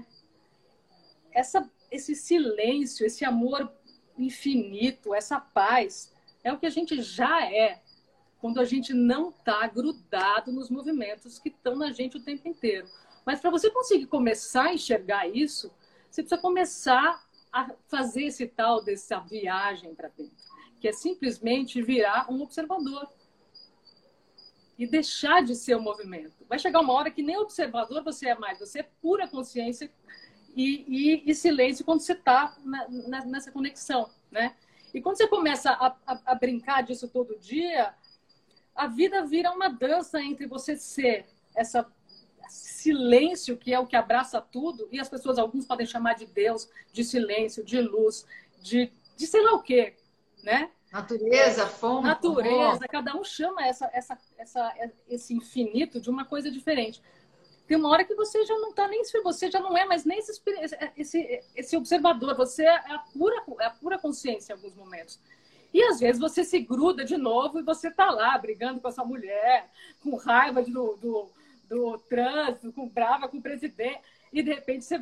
[1.32, 3.68] Essa, esse silêncio, esse amor
[4.16, 7.82] infinito, essa paz, é o que a gente já é
[8.40, 12.86] quando a gente não está grudado nos movimentos que estão na gente o tempo inteiro.
[13.26, 15.72] Mas para você conseguir começar a enxergar isso,
[16.10, 20.34] você precisa começar a fazer esse tal dessa viagem para dentro,
[20.80, 23.08] que é simplesmente virar um observador
[24.78, 26.46] e deixar de ser o movimento.
[26.48, 29.90] Vai chegar uma hora que nem observador você é mais, você é pura consciência
[30.54, 32.56] e, e, e silêncio quando você está
[33.26, 34.54] nessa conexão, né?
[34.94, 37.94] E quando você começa a, a, a brincar disso todo dia,
[38.74, 41.82] a vida vira uma dança entre você ser essa
[42.48, 46.68] silêncio que é o que abraça tudo e as pessoas alguns podem chamar de Deus,
[46.92, 48.26] de silêncio, de luz,
[48.60, 49.94] de, de sei lá o quê,
[50.42, 50.70] né?
[50.92, 52.08] Natureza, fome.
[52.08, 54.74] Natureza, cada um chama essa, essa, essa,
[55.08, 57.02] esse infinito de uma coisa diferente.
[57.66, 60.18] Tem uma hora que você já não está nem você já não é mais nem
[60.18, 60.40] esse,
[60.96, 65.20] esse, esse observador, você é a pura, é a pura consciência em alguns momentos.
[65.72, 68.92] E às vezes você se gruda de novo e você está lá brigando com a
[68.92, 69.70] sua mulher,
[70.02, 71.28] com raiva do, do,
[71.68, 74.00] do trânsito, com brava com o presidente,
[74.32, 74.96] e de repente você,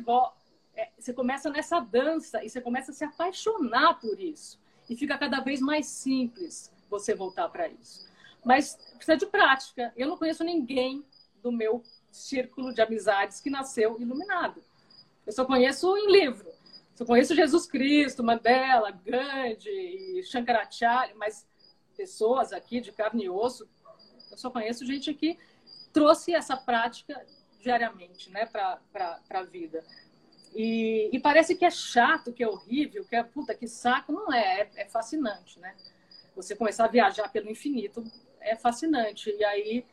[0.75, 5.17] é, você começa nessa dança e você começa a se apaixonar por isso e fica
[5.17, 8.07] cada vez mais simples você voltar para isso.
[8.43, 9.93] Mas precisa de prática.
[9.95, 11.03] Eu não conheço ninguém
[11.41, 14.63] do meu círculo de amizades que nasceu iluminado.
[15.25, 16.49] Eu só conheço em livro.
[16.95, 21.45] Só conheço Jesus Cristo, Mandela, Gandhi Shankaracharya, mas
[21.95, 23.67] pessoas aqui de carne e osso,
[24.31, 25.37] eu só conheço gente que
[25.97, 27.25] trouxe essa prática
[27.59, 29.83] diariamente né, para a vida.
[30.53, 34.11] E, e, parece que é chato, que é horrível, que é puta, que saco.
[34.11, 35.75] Não é, é, é fascinante, né?
[36.35, 38.03] Você começar a viajar pelo infinito
[38.39, 39.31] é fascinante.
[39.31, 39.85] E aí,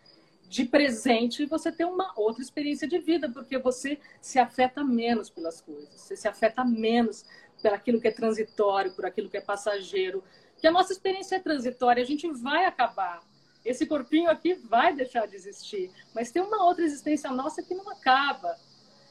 [0.46, 5.62] de presente, você tem uma outra experiência de vida, porque você se afeta menos pelas
[5.62, 7.24] coisas, você se afeta menos
[7.62, 10.22] por aquilo que é transitório, por aquilo que é passageiro.
[10.58, 13.22] Que a nossa experiência é transitória, a gente vai acabar.
[13.64, 17.88] Esse corpinho aqui vai deixar de existir, mas tem uma outra existência nossa que não
[17.90, 18.56] acaba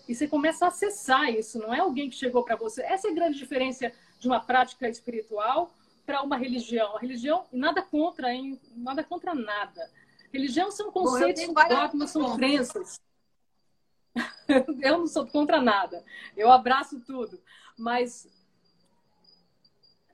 [0.07, 1.57] e você começa a acessar isso.
[1.59, 2.81] Não é alguém que chegou para você.
[2.83, 5.73] Essa é a grande diferença de uma prática espiritual
[6.05, 6.97] para uma religião.
[6.97, 8.59] A religião, nada contra, hein?
[8.75, 9.89] Nada contra nada.
[10.31, 12.99] Religião são conceitos, Bom, dogmas, são crenças.
[14.81, 16.03] eu não sou contra nada.
[16.35, 17.41] Eu abraço tudo.
[17.77, 18.27] Mas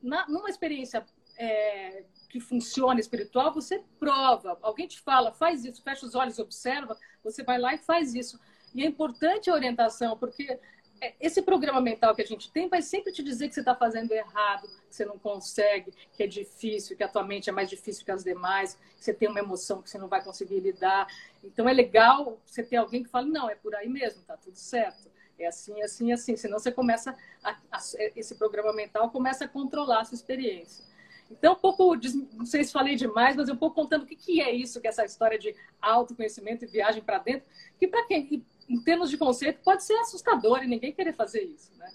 [0.01, 1.05] na, numa experiência
[1.37, 4.57] é, que funciona espiritual, você prova.
[4.61, 6.97] Alguém te fala, faz isso, fecha os olhos, observa.
[7.23, 8.39] Você vai lá e faz isso.
[8.73, 10.59] E é importante a orientação, porque
[11.01, 13.73] é, esse programa mental que a gente tem vai sempre te dizer que você está
[13.73, 17.69] fazendo errado, que você não consegue, que é difícil, que a tua mente é mais
[17.69, 21.07] difícil que as demais, que você tem uma emoção que você não vai conseguir lidar.
[21.43, 24.55] Então é legal você ter alguém que fale, não, é por aí mesmo, tá tudo
[24.55, 25.09] certo.
[25.39, 26.35] É assim, assim, assim.
[26.35, 27.79] Senão você começa, a, a,
[28.15, 30.88] esse programa mental começa a controlar a sua experiência.
[31.29, 31.95] Então, um pouco,
[32.33, 34.89] não sei se falei demais, mas um pouco contando o que, é isso, que é
[34.89, 39.61] essa história de autoconhecimento e viagem para dentro, que para quem em termos de conceito,
[39.63, 41.91] pode ser assustador e ninguém querer fazer isso, né?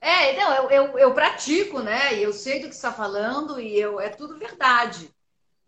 [0.00, 2.18] É, não, eu, eu, eu pratico, né?
[2.18, 5.10] Eu sei do que está falando e eu, é tudo verdade.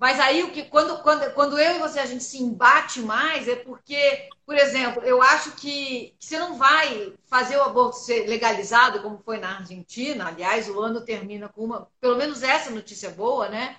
[0.03, 3.47] Mas aí o que quando, quando, quando eu e você a gente se embate mais
[3.47, 8.27] é porque, por exemplo, eu acho que, que você não vai fazer o aborto ser
[8.27, 10.27] legalizado como foi na Argentina.
[10.27, 13.77] Aliás, o ano termina com uma, pelo menos essa notícia boa, né?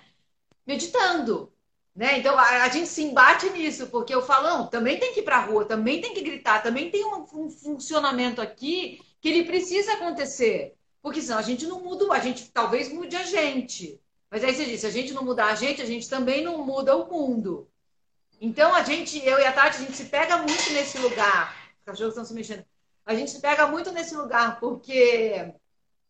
[0.66, 1.52] Meditando.
[1.94, 2.18] Né?
[2.20, 5.24] Então a, a, gente se embate nisso, porque eu falo, não, também tem que ir
[5.24, 9.44] para a rua, também tem que gritar, também tem um, um, funcionamento aqui que ele
[9.44, 10.74] precisa acontecer.
[11.02, 14.00] Porque senão a gente não muda, a gente talvez mude a gente.
[14.34, 16.96] Mas aí você disse, a gente não mudar a gente, a gente também não muda
[16.96, 17.70] o mundo.
[18.40, 21.54] Então a gente, eu e a Tati, a gente se pega muito nesse lugar.
[21.78, 22.64] Os cachorros estão se mexendo.
[23.06, 25.54] A gente se pega muito nesse lugar, porque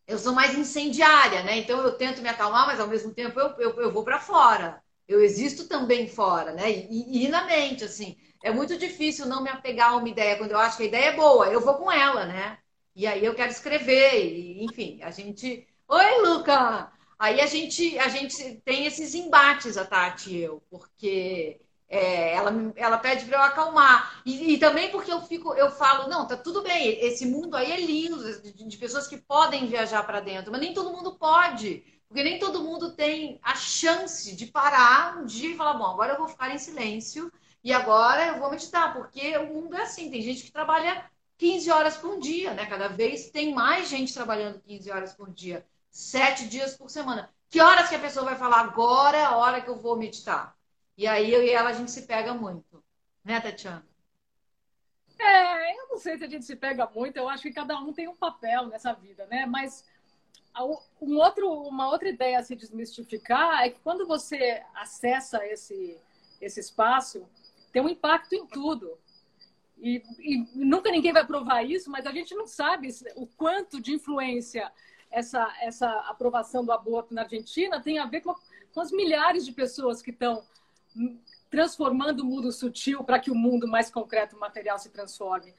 [0.07, 1.59] eu sou mais incendiária, né?
[1.59, 4.83] Então eu tento me acalmar, mas ao mesmo tempo eu, eu, eu vou para fora
[5.07, 6.71] eu existo também fora, né?
[6.71, 10.51] E, e, na mente, assim, é muito difícil não me apegar a uma ideia quando
[10.51, 12.57] eu acho que a ideia é boa, eu vou com ela, né?
[12.95, 15.67] E aí eu quero escrever, e, enfim, a gente.
[15.87, 16.91] Oi, Luca!
[17.17, 22.51] Aí a gente, a gente tem esses embates, a Tati e eu, porque é, ela,
[22.75, 24.21] ela pede para eu acalmar.
[24.25, 27.71] E, e, também porque eu fico, eu falo, não, tá tudo bem, esse mundo aí
[27.71, 31.83] é lindo, de, de pessoas que podem viajar para dentro, mas nem todo mundo pode.
[32.07, 36.13] Porque nem todo mundo tem a chance de parar um dia e falar: bom, agora
[36.13, 37.31] eu vou ficar em silêncio
[37.63, 40.09] E agora eu vou meditar, porque o mundo é assim.
[40.09, 42.65] Tem gente que trabalha 15 horas por dia, né?
[42.67, 45.65] Cada vez tem mais gente trabalhando 15 horas por dia,
[45.95, 47.33] sete dias por semana.
[47.49, 50.53] Que horas que a pessoa vai falar agora é a hora que eu vou meditar?
[50.97, 52.83] E aí eu e ela a gente se pega muito,
[53.23, 53.87] né, Tatiana?
[55.17, 57.93] É, eu não sei se a gente se pega muito, eu acho que cada um
[57.93, 59.45] tem um papel nessa vida, né?
[59.45, 59.85] Mas
[61.01, 65.97] um outro, uma outra ideia a se desmistificar é que quando você acessa esse,
[66.41, 67.25] esse espaço,
[67.71, 68.99] tem um impacto em tudo.
[69.77, 73.93] E, e, nunca ninguém vai provar isso, mas a gente não sabe o quanto de
[73.93, 74.69] influência
[75.15, 78.35] essa, essa aprovação do aborto na Argentina tem a ver com,
[78.73, 80.43] com as milhares de pessoas que estão
[81.49, 85.53] transformando o mundo sutil para que o mundo mais concreto, material, se transforme.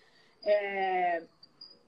[0.45, 1.25] É,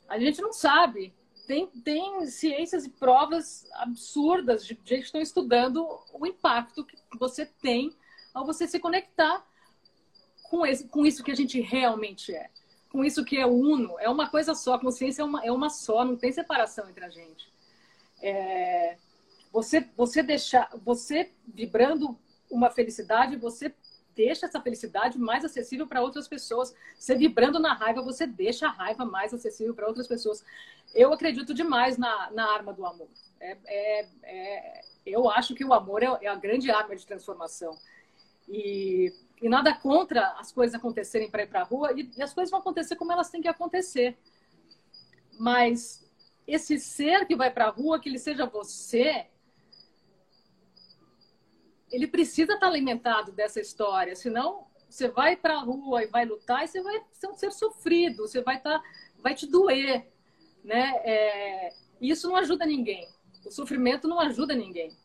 [0.09, 1.13] a gente não sabe.
[1.47, 7.45] Tem, tem ciências e provas absurdas de gente que estão estudando o impacto que você
[7.45, 7.95] tem
[8.33, 9.47] ao você se conectar
[10.45, 12.49] com, esse, com isso que a gente realmente é.
[12.91, 15.69] Com isso que é uno, é uma coisa só, a consciência é uma, é uma
[15.69, 17.58] só, não tem separação entre a gente.
[18.23, 18.97] É,
[19.53, 22.19] você, você deixar, você vibrando
[22.51, 23.75] uma felicidade, você
[24.15, 26.75] deixa essa felicidade mais acessível para outras pessoas.
[26.99, 30.45] Você vibrando na raiva, você deixa a raiva mais acessível para outras pessoas.
[30.95, 33.09] Eu acredito demais na, na arma do amor.
[33.41, 37.79] É, é, é, eu acho que o amor é, é a grande arma de transformação.
[38.49, 42.35] E e nada contra as coisas acontecerem para ir para a rua, e, e as
[42.35, 44.17] coisas vão acontecer como elas têm que acontecer.
[45.39, 46.05] Mas
[46.49, 49.27] esse ser que vai para a rua, que ele seja você,
[51.93, 56.25] ele precisa estar tá alimentado dessa história, senão você vai para a rua e vai
[56.25, 58.85] lutar e você vai ser um ser sofrido, você vai estar, tá,
[59.19, 60.11] vai te doer,
[60.65, 60.95] né?
[61.05, 63.07] É, isso não ajuda ninguém.
[63.45, 64.97] O sofrimento não ajuda ninguém.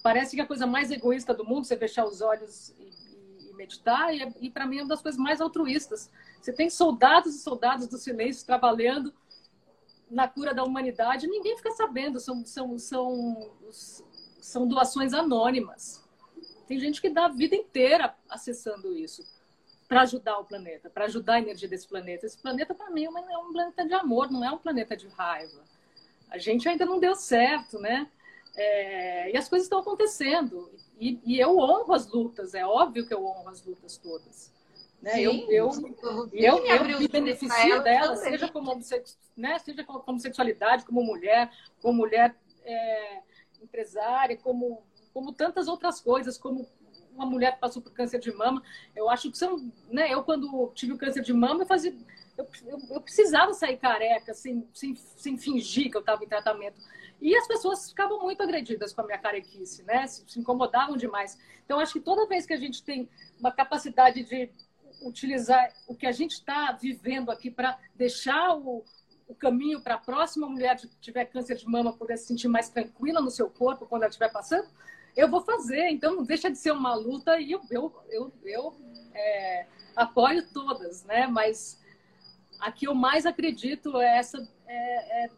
[0.00, 4.14] Parece que a coisa mais egoísta do mundo, você fechar os olhos e, e meditar,
[4.14, 6.08] e, é, e para mim é uma das coisas mais altruístas.
[6.40, 9.12] Você tem soldados e soldados do silêncio trabalhando
[10.14, 13.50] na cura da humanidade, ninguém fica sabendo, são, são, são,
[14.40, 16.02] são doações anônimas.
[16.68, 19.22] Tem gente que dá a vida inteira acessando isso
[19.88, 22.26] para ajudar o planeta, para ajudar a energia desse planeta.
[22.26, 25.62] Esse planeta, para mim, é um planeta de amor, não é um planeta de raiva.
[26.30, 28.08] A gente ainda não deu certo, né?
[28.56, 30.70] É, e as coisas estão acontecendo.
[30.98, 34.53] E, e, eu honro as lutas, é óbvio que eu honro as lutas todas.
[35.00, 35.12] Né?
[35.12, 35.70] Sim, eu, eu,
[36.32, 38.80] eu, eu me beneficio delas, seja como,
[39.36, 39.58] né?
[39.58, 41.50] seja como homossexualidade, como mulher,
[41.82, 43.18] como mulher é,
[43.62, 46.66] empresária, como, como tantas outras coisas, como
[47.12, 48.62] uma mulher que passou por câncer de mama.
[48.96, 49.70] Eu acho que são.
[49.90, 50.12] Né?
[50.12, 51.94] Eu, quando tive o câncer de mama, eu fazia.
[52.36, 56.80] Eu, eu, eu precisava sair careca, sem, sem, sem fingir que eu estava em tratamento
[57.20, 60.06] e as pessoas ficavam muito agredidas com a minha carequice, né?
[60.06, 61.38] Se, se incomodavam demais.
[61.64, 63.08] Então, acho que toda vez que a gente tem
[63.40, 64.50] uma capacidade de
[65.04, 68.84] utilizar o que a gente está vivendo aqui para deixar o,
[69.28, 72.68] o caminho para a próxima mulher que tiver câncer de mama poder se sentir mais
[72.68, 74.68] tranquila no seu corpo quando ela estiver passando,
[75.16, 75.88] eu vou fazer.
[75.88, 78.76] Então, não deixa de ser uma luta e eu, eu, eu, eu
[79.14, 81.26] é, apoio todas, né?
[81.26, 81.80] Mas
[82.58, 85.30] a que eu mais acredito é essa é, é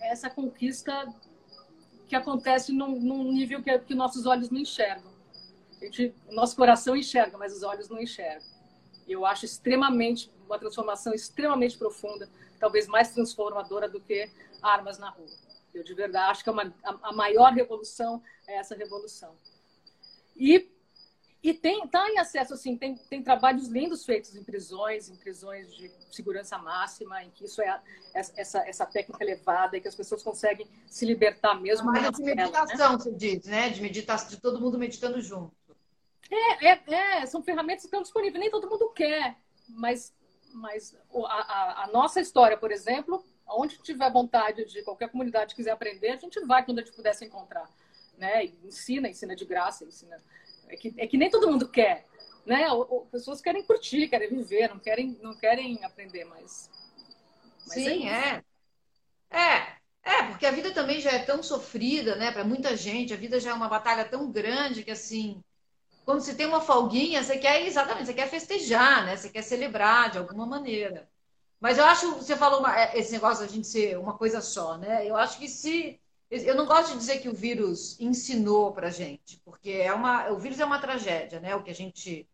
[0.00, 1.06] essa conquista
[2.06, 5.12] que acontece num, num nível que, que, nossos olhos não enxergam.
[5.80, 8.55] A gente, nosso coração enxerga, mas os olhos não enxergam.
[9.06, 14.30] Eu acho extremamente, uma transformação extremamente profunda, talvez mais transformadora do que
[14.62, 15.28] armas na rua.
[15.74, 19.36] Eu de verdade acho que é uma, a, a maior revolução é essa revolução.
[20.34, 20.70] E
[21.46, 25.72] e tem, tá em acesso, assim, tem, tem trabalhos lindos feitos em prisões, em prisões
[25.76, 27.80] de segurança máxima, em que isso é
[28.12, 31.86] essa, essa técnica elevada, e que as pessoas conseguem se libertar mesmo.
[31.86, 32.98] Mas de meditação, né?
[32.98, 33.70] você diz, né?
[33.70, 35.54] De meditação, de todo mundo meditando junto.
[36.30, 36.82] É, é,
[37.20, 39.36] é, são ferramentas que estão disponíveis, nem todo mundo quer,
[39.68, 40.14] mas,
[40.52, 46.10] mas a, a, nossa história, por exemplo, onde tiver vontade de qualquer comunidade quiser aprender,
[46.10, 47.70] a gente vai quando a gente puder se encontrar.
[48.18, 48.46] Né?
[48.46, 50.20] E ensina, ensina de graça, ensina
[50.68, 52.04] é que, é que nem todo mundo quer,
[52.44, 52.66] né?
[53.10, 56.70] pessoas querem curtir, querem viver, não querem, não querem aprender mais.
[57.66, 58.42] Mas Sim, é,
[59.30, 59.36] é.
[59.38, 62.30] É, é, porque a vida também já é tão sofrida, né?
[62.30, 65.42] Para muita gente, a vida já é uma batalha tão grande que assim,
[66.06, 69.16] quando você tem uma folguinha, você quer exatamente, você quer festejar, né?
[69.16, 71.10] Você quer celebrar de alguma maneira.
[71.60, 74.78] Mas eu acho, você falou uma, é, esse negócio da gente ser uma coisa só,
[74.78, 75.04] né?
[75.04, 79.40] Eu acho que se eu não gosto de dizer que o vírus ensinou para gente,
[79.44, 81.56] porque é uma, o vírus é uma tragédia, né?
[81.56, 82.28] O que a gente,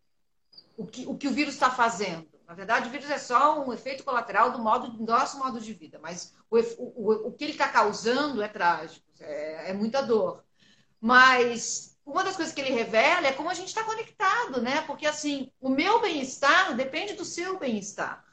[0.77, 2.29] o que o, que o vírus está fazendo.
[2.47, 5.73] Na verdade, o vírus é só um efeito colateral do modo do nosso modo de
[5.73, 10.45] vida, mas o, o, o que ele está causando é trágico, é, é muita dor.
[11.01, 14.83] Mas uma das coisas que ele revela é como a gente está conectado, né?
[14.83, 18.25] Porque assim, o meu bem-estar depende do seu bem-estar.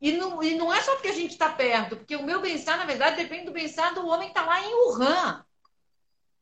[0.00, 2.76] E não, e não é só porque a gente está perto, porque o meu bem-estar,
[2.76, 5.44] na verdade, depende do bem-estar do homem que está lá em Wuhan,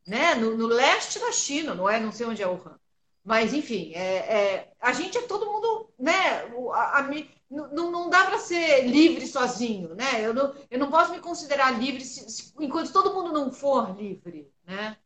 [0.07, 0.35] né?
[0.35, 2.01] No, no, leste da China, não é?
[2.01, 2.79] Não sei onde é Wuhan.
[3.25, 6.43] Mas, enfim, é, é a gente é todo mundo, né?
[6.73, 7.11] A, a,
[7.49, 10.21] não, não dá para ser livre sozinho, né?
[10.21, 13.97] Eu não, eu não posso me considerar livre se, se, enquanto todo mundo não for
[13.97, 14.97] livre, né?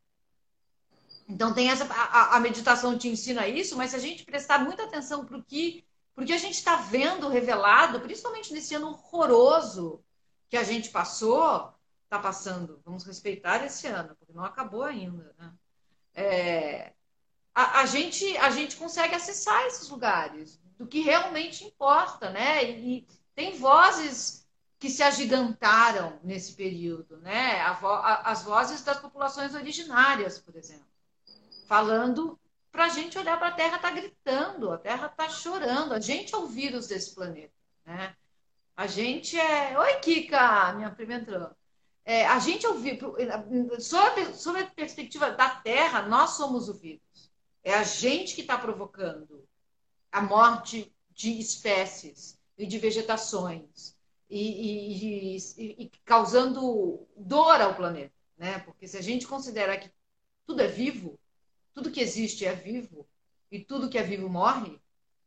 [1.29, 4.85] Então tem essa a, a, meditação te ensina isso, mas se a gente prestar muita
[4.85, 5.85] atenção para o que
[6.15, 10.03] porque a gente está vendo revelado, principalmente nesse ano horroroso
[10.49, 12.81] que a gente passou, está passando.
[12.87, 15.35] Vamos respeitar esse ano, porque não acabou ainda.
[15.39, 15.53] Né?
[16.15, 16.93] É,
[17.55, 22.65] a, a, gente a gente consegue acessar esses lugares do que realmente importa, né?
[22.65, 24.47] E, e tem vozes
[24.79, 27.71] que se agigantaram nesse período, né?
[27.81, 30.96] Vo, as vozes das populações originárias, por exemplo
[31.67, 32.39] falando
[32.71, 36.35] para a gente olhar para a Terra, está gritando, a Terra está chorando, a gente
[36.35, 37.53] é o vírus desse planeta.
[37.85, 38.15] Né?
[38.77, 39.79] A gente é.
[39.79, 41.51] Oi, Kika, minha prima entrou.
[42.05, 43.15] É, a gente é o vírus.
[43.81, 47.31] Sob, sob a perspectiva da Terra, nós somos o vírus.
[47.65, 49.45] É a gente que está provocando
[50.13, 53.97] a morte de espécies e de vegetações
[54.29, 58.13] e, e, e, e causando dor ao planeta.
[58.37, 58.59] Né?
[58.61, 59.91] Porque se a gente considera que
[60.47, 61.19] tudo é vivo,
[61.77, 63.07] tudo que existe é vivo
[63.53, 64.81] e tudo que é vivo morre,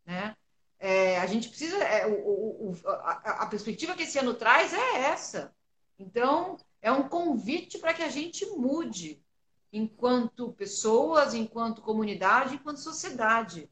[0.04, 0.36] né?
[0.80, 1.78] É, a gente precisa.
[1.78, 5.54] É, o, o, a, a, perspectiva que esse ano traz é essa.
[6.00, 9.22] Então, é um convite para que a gente mude
[9.72, 13.70] enquanto pessoas, enquanto comunidade, enquanto sociedade.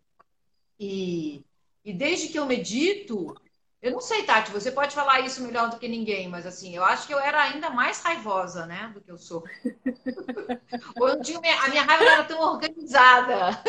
[0.79, 1.43] E,
[1.83, 3.33] e desde que eu medito,
[3.81, 6.83] eu não sei, Tati, você pode falar isso melhor do que ninguém, mas assim, eu
[6.83, 9.43] acho que eu era ainda mais raivosa, né, do que eu sou.
[10.99, 13.61] Ou eu tinha, a minha raiva era tão organizada.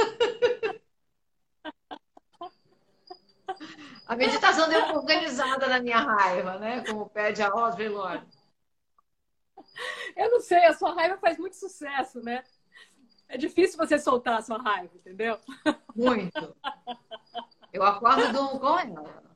[4.06, 6.82] A meditação deu uma organizada na minha raiva, né?
[6.86, 8.26] Como pede a Lord.
[10.16, 12.42] Eu não sei, a sua raiva faz muito sucesso, né?
[13.28, 15.38] É difícil você soltar a sua raiva, entendeu?
[15.94, 16.56] Muito.
[17.72, 19.27] Eu acordo com ela.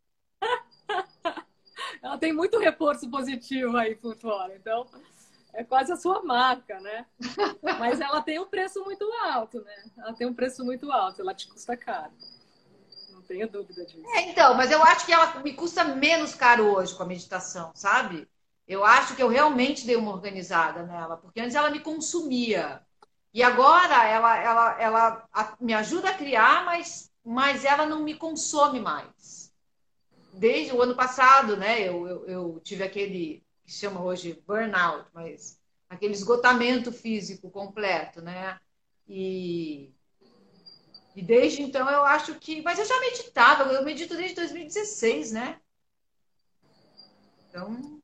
[2.02, 4.54] Ela tem muito reforço positivo aí por fora.
[4.56, 4.86] Então,
[5.54, 7.06] é quase a sua marca, né?
[7.78, 9.84] Mas ela tem um preço muito alto, né?
[9.96, 12.12] Ela tem um preço muito alto, ela te custa caro.
[13.10, 14.02] Não tenho dúvida disso.
[14.14, 17.70] É, então, mas eu acho que ela me custa menos caro hoje com a meditação,
[17.74, 18.28] sabe?
[18.66, 22.80] Eu acho que eu realmente dei uma organizada nela, porque antes ela me consumia.
[23.32, 25.28] E agora ela, ela, ela
[25.60, 29.41] me ajuda a criar, mas, mas ela não me consome mais
[30.32, 31.80] desde o ano passado, né?
[31.80, 38.22] Eu, eu, eu tive aquele que se chama hoje burnout, mas aquele esgotamento físico completo,
[38.22, 38.58] né?
[39.06, 39.92] E,
[41.14, 42.62] e desde então eu acho que.
[42.62, 45.60] Mas eu já meditava, eu medito desde 2016, né?
[47.48, 48.00] Então.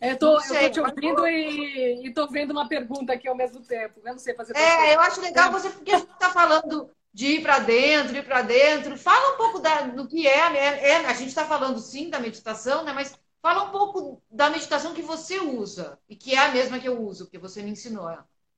[0.00, 3.36] É, eu tô, eu tô te ouvindo e, e tô vendo uma pergunta aqui ao
[3.36, 4.00] mesmo tempo.
[4.04, 4.56] Eu não sei fazer.
[4.56, 8.26] É, eu acho legal você, porque a gente está falando de ir para dentro, ir
[8.26, 8.94] para dentro.
[8.98, 12.84] Fala um pouco da, do que é, é, a gente está falando sim da meditação,
[12.84, 12.92] né?
[12.92, 16.86] Mas fala um pouco da meditação que você usa e que é a mesma que
[16.86, 18.06] eu uso, que você me ensinou.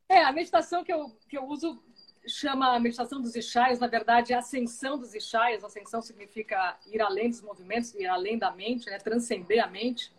[0.09, 1.81] É, a meditação que eu, que eu uso
[2.27, 5.62] chama a meditação dos Ishayas, na verdade, é a ascensão dos Ishayas.
[5.62, 8.99] Ascensão significa ir além dos movimentos, ir além da mente, né?
[8.99, 10.12] transcender a mente.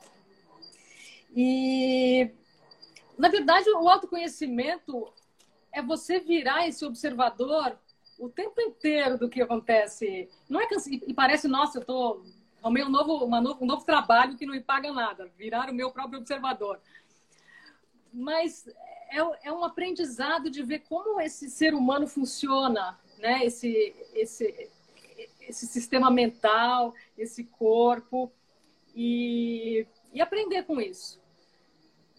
[1.36, 2.32] E,
[3.17, 5.12] na verdade, o autoconhecimento
[5.73, 7.78] é você virar esse observador
[8.19, 10.29] o tempo inteiro do que acontece.
[10.47, 10.75] Não é que
[11.08, 12.21] e parece, nossa, eu tô
[12.62, 15.73] arrumei um novo, uma novo, um novo trabalho que não me paga nada, virar o
[15.73, 16.79] meu próprio observador.
[18.13, 18.67] Mas
[19.10, 23.45] é, é um aprendizado de ver como esse ser humano funciona, né?
[23.45, 24.69] Esse, esse,
[25.41, 28.32] esse sistema mental, esse corpo
[28.93, 31.19] e, e aprender com isso.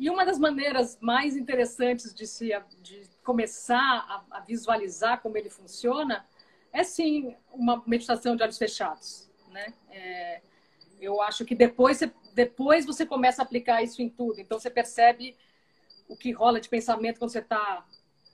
[0.01, 5.51] E uma das maneiras mais interessantes de se de começar a, a, visualizar como ele
[5.51, 6.27] funciona
[6.73, 9.75] é sim uma meditação de olhos fechados, né?
[9.91, 10.41] É,
[10.99, 14.41] eu acho que depois você, depois você começa a aplicar isso em tudo.
[14.41, 15.37] Então você percebe
[16.09, 17.87] o que rola de pensamento quando você está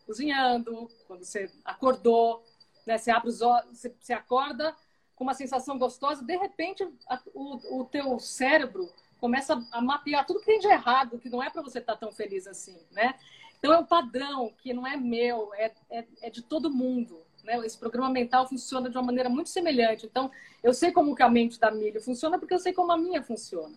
[0.07, 2.45] cozinhando, quando você acordou,
[2.87, 2.97] né?
[2.97, 4.73] Você abre os olhos, você, você acorda
[5.17, 8.89] com uma sensação gostosa, de repente a, o, o teu cérebro
[9.21, 11.99] começa a mapear tudo que tem de errado, que não é para você estar tá
[11.99, 13.15] tão feliz assim, né?
[13.59, 17.23] Então é um padrão que não é meu, é, é, é, de todo mundo.
[17.43, 17.59] Né?
[17.65, 20.07] Esse programa mental funciona de uma maneira muito semelhante.
[20.07, 20.31] Então,
[20.63, 23.23] eu sei como que a mente da milho funciona porque eu sei como a minha
[23.23, 23.75] funciona.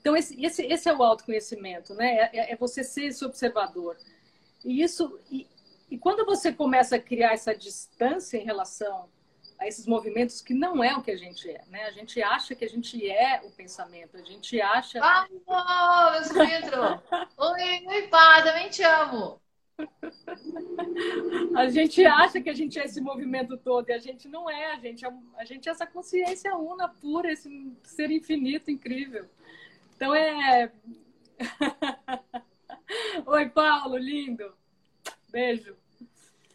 [0.00, 2.16] Então, esse, esse, esse é o autoconhecimento, né?
[2.16, 3.96] É, é, é você ser esse observador.
[4.64, 5.46] E isso, e,
[5.90, 9.08] E quando você começa a criar essa distância em relação
[9.58, 11.84] a esses movimentos que não é o que a gente é, né?
[11.84, 15.00] A gente acha que a gente é o pensamento, a gente acha.
[15.02, 15.26] Ah,
[16.12, 17.02] meu sobrinho entrou.
[17.36, 19.40] oi, oi, pá, também te amo.
[21.56, 24.72] A gente acha que a gente é esse movimento todo e a gente não é,
[24.72, 29.28] a gente é, a gente é essa consciência una, pura, esse ser infinito, incrível.
[29.96, 30.70] Então é.
[33.26, 34.54] Oi, Paulo, lindo.
[35.30, 35.76] Beijo.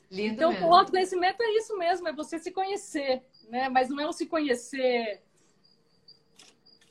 [0.09, 0.67] Lindo então, mesmo.
[0.67, 3.67] o autoconhecimento é isso mesmo, é você se conhecer, né?
[3.69, 5.21] Mas não é um se conhecer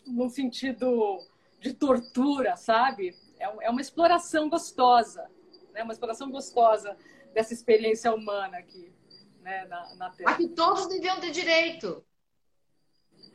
[0.07, 1.19] no sentido
[1.59, 3.17] de tortura, sabe?
[3.39, 5.31] É, é uma exploração gostosa,
[5.73, 5.83] né?
[5.83, 6.97] Uma exploração gostosa
[7.33, 8.93] dessa experiência humana aqui,
[9.41, 9.65] né?
[9.65, 10.31] Na, na Terra.
[10.31, 12.05] Aqui todos deviam ter direito.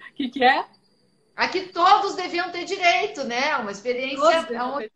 [0.09, 0.67] O que, que é?
[1.36, 3.55] Aqui todos deviam ter direito, né?
[3.57, 4.91] Uma experiência onde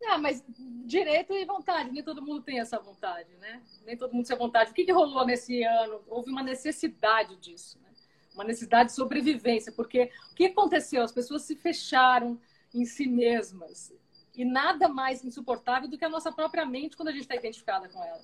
[0.00, 0.42] não, mas
[0.86, 3.62] direito e vontade, nem todo mundo tem essa vontade, né?
[3.84, 4.70] Nem todo mundo tem vontade.
[4.70, 6.02] O que, que rolou nesse ano?
[6.08, 7.90] Houve uma necessidade disso, né?
[8.34, 11.02] Uma necessidade de sobrevivência, porque o que aconteceu?
[11.02, 12.40] As pessoas se fecharam
[12.74, 13.92] em si mesmas.
[14.34, 17.88] E nada mais insuportável do que a nossa própria mente quando a gente está identificada
[17.88, 18.22] com ela.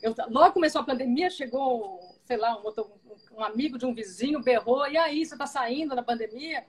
[0.00, 2.90] Eu, logo começou a pandemia, chegou, sei lá, um, outro,
[3.32, 6.64] um amigo de um vizinho berrou, e aí, você está saindo na pandemia?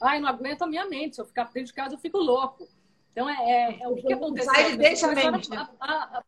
[0.00, 2.68] Ai, não aguento a minha mente, se eu ficar dentro de casa eu fico louco.
[3.16, 4.52] Então, é, é, é o que aconteceu.
[4.52, 5.70] Sai deixa a.
[5.80, 6.24] A, a.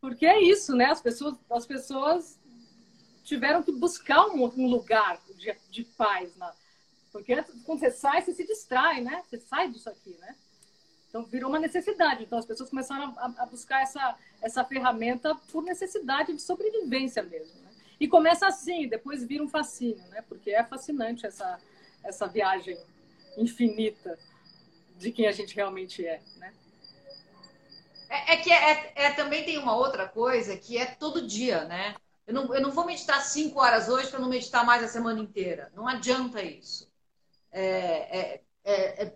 [0.00, 0.86] Porque é isso, né?
[0.86, 2.40] As pessoas, as pessoas
[3.22, 6.34] tiveram que buscar um, um lugar de, de paz.
[6.36, 6.50] Né?
[7.12, 9.22] Porque quando você sai, você se distrai, né?
[9.28, 10.34] Você sai disso aqui, né?
[11.10, 12.24] Então, virou uma necessidade.
[12.24, 17.60] Então, as pessoas começaram a, a buscar essa, essa ferramenta por necessidade de sobrevivência mesmo.
[17.60, 17.70] Né?
[18.00, 20.24] E começa assim, depois vira um fascínio, né?
[20.26, 21.60] Porque é fascinante essa,
[22.02, 22.78] essa viagem
[23.36, 24.18] infinita
[24.96, 26.52] de quem a gente realmente é, né?
[28.08, 31.64] É, é que é, é, é, também tem uma outra coisa que é todo dia,
[31.64, 31.96] né?
[32.26, 35.20] Eu não, eu não vou meditar cinco horas hoje para não meditar mais a semana
[35.20, 35.70] inteira.
[35.74, 36.90] Não adianta isso.
[37.52, 39.12] É, é,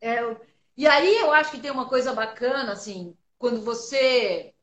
[0.00, 0.36] é,
[0.76, 4.54] e aí eu acho que tem uma coisa bacana, assim, quando você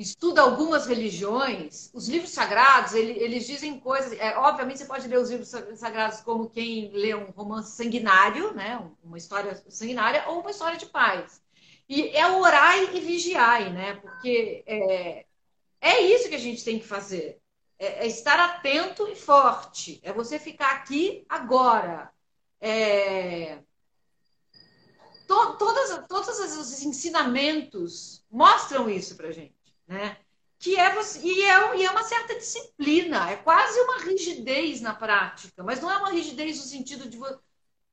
[0.00, 4.18] estuda algumas religiões, os livros sagrados, eles, eles dizem coisas.
[4.18, 5.48] É, obviamente, você pode ler os livros
[5.78, 8.82] sagrados como quem lê um romance sanguinário, né?
[9.04, 11.42] uma história sanguinária, ou uma história de paz.
[11.86, 13.94] E é orai e vigiai, né?
[13.96, 15.26] Porque é,
[15.80, 17.38] é isso que a gente tem que fazer.
[17.78, 20.00] É, é estar atento e forte.
[20.02, 22.10] É você ficar aqui agora.
[22.58, 23.58] É...
[25.26, 29.59] To, todas, todos os ensinamentos mostram isso pra gente
[29.90, 30.16] né?
[30.56, 34.94] Que é você, e é, e é uma certa disciplina, é quase uma rigidez na
[34.94, 37.26] prática, mas não é uma rigidez no sentido de, vo,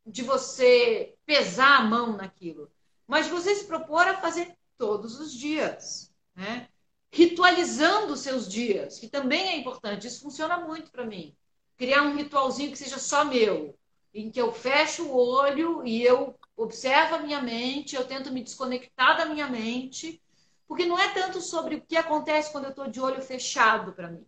[0.05, 2.71] de você pesar a mão naquilo,
[3.07, 6.69] mas você se propor a fazer todos os dias, né?
[7.11, 11.35] Ritualizando os seus dias, que também é importante, isso funciona muito para mim.
[11.77, 13.75] Criar um ritualzinho que seja só meu,
[14.13, 18.43] em que eu fecho o olho e eu observo a minha mente, eu tento me
[18.43, 20.21] desconectar da minha mente
[20.67, 24.09] porque não é tanto sobre o que acontece quando eu estou de olho fechado para
[24.09, 24.25] mim.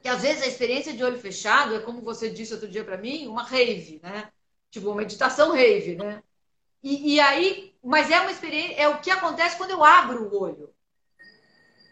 [0.00, 2.96] Que às vezes a experiência de olho fechado é, como você disse outro dia para
[2.96, 4.32] mim, uma rave, né?
[4.70, 6.22] Tipo, uma meditação rave, né?
[6.82, 10.40] E, e, aí, mas é uma experiência, é o que acontece quando eu abro o
[10.40, 10.72] olho.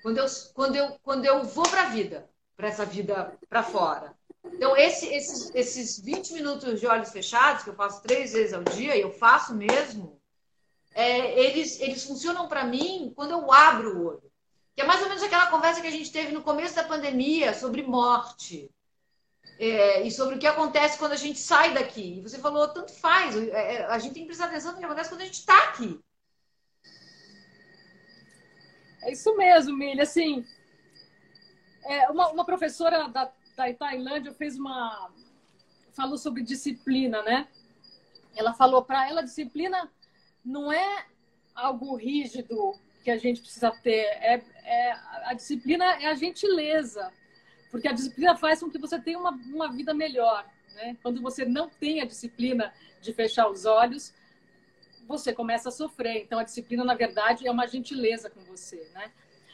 [0.01, 4.17] Quando eu, quando eu, quando eu vou para a vida, para essa vida para fora.
[4.45, 8.65] Então, esse, esses, esses 20 minutos de olhos fechados, que eu faço três vezes ao
[8.65, 10.18] dia, e eu faço mesmo,
[10.99, 14.33] é, eles, eles funcionam para mim quando eu abro o olho.
[14.75, 17.55] Que é mais ou menos aquela conversa que a gente teve no começo da pandemia
[17.55, 18.69] sobre morte.
[19.61, 22.19] É, e sobre o que acontece quando a gente sai daqui.
[22.19, 24.85] E você falou, tanto faz, é, é, a gente tem que prestar atenção no que
[24.85, 26.01] acontece quando a gente está aqui.
[29.03, 30.03] É isso mesmo, Milha.
[30.03, 30.45] Assim,
[31.85, 35.13] é, uma, uma professora da, da Tailândia fez uma.
[35.93, 37.47] falou sobre disciplina, né?
[38.35, 39.89] Ela falou para ela, disciplina
[40.49, 41.05] não é
[41.55, 42.75] algo rígido
[43.05, 44.01] que a gente precisa ter.
[44.01, 44.93] É, é,
[45.25, 47.13] a disciplina é a gentileza,
[47.71, 50.47] porque a disciplina faz com que você tenha uma, uma vida melhor.
[50.75, 50.97] Né?
[51.03, 54.15] Quando você não tem a disciplina de fechar os olhos,
[55.07, 56.23] você começa a sofrer.
[56.23, 58.89] Então, a disciplina, na verdade, é uma gentileza com você.
[58.95, 59.13] Né?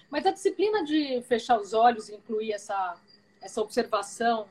[0.09, 3.01] Mas a disciplina de fechar os olhos e incluir essa,
[3.41, 4.49] essa observação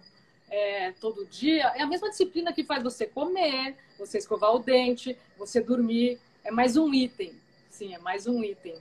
[0.50, 5.18] é, todo dia é a mesma disciplina que faz você comer, você escovar o dente,
[5.38, 7.34] você dormir é mais um item.
[7.70, 8.76] Sim, é mais um item.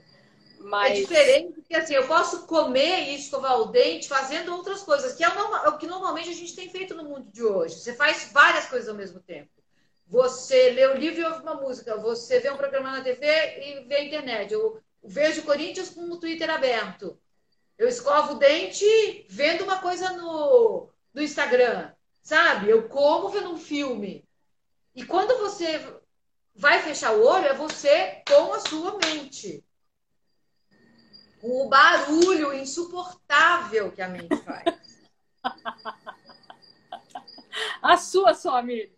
[0.59, 0.91] Mas...
[0.91, 5.23] É diferente porque assim, eu posso comer e escovar o dente fazendo outras coisas, que
[5.23, 7.75] é o, é o que normalmente a gente tem feito no mundo de hoje.
[7.75, 9.49] Você faz várias coisas ao mesmo tempo.
[10.07, 13.85] Você lê o livro e ouve uma música, você vê um programa na TV e
[13.87, 17.19] vê a internet, ou, vejo o Corinthians com o Twitter aberto.
[17.77, 21.91] Eu escovo o dente vendo uma coisa no, no Instagram,
[22.21, 22.69] sabe?
[22.69, 24.23] Eu como vendo um filme.
[24.95, 25.81] E quando você
[26.55, 29.63] vai fechar o olho, é você com a sua mente.
[31.41, 35.03] Com o barulho insuportável que a mente faz.
[37.81, 38.91] a sua só, amiga.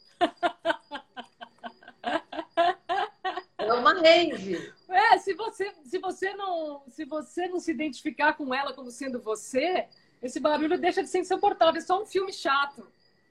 [3.58, 4.74] É uma rave.
[4.88, 9.20] É, se você, se você não, se você não se identificar com ela como sendo
[9.20, 9.88] você,
[10.22, 11.80] esse barulho deixa de ser insuportável.
[11.80, 12.88] É só um filme chato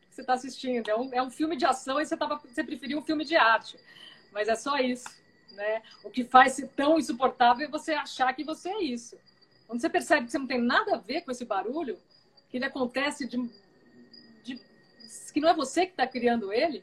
[0.09, 0.89] que você está assistindo.
[0.89, 3.37] É um, é um filme de ação e você, tava, você preferiu um filme de
[3.37, 3.79] arte.
[4.35, 5.09] Mas é só isso.
[5.53, 5.83] Né?
[6.03, 9.17] O que faz ser tão insuportável é você achar que você é isso.
[9.67, 11.99] Quando você percebe que você não tem nada a ver com esse barulho,
[12.51, 13.51] que ele acontece de,
[14.43, 14.61] de
[15.33, 16.83] que não é você que está criando ele,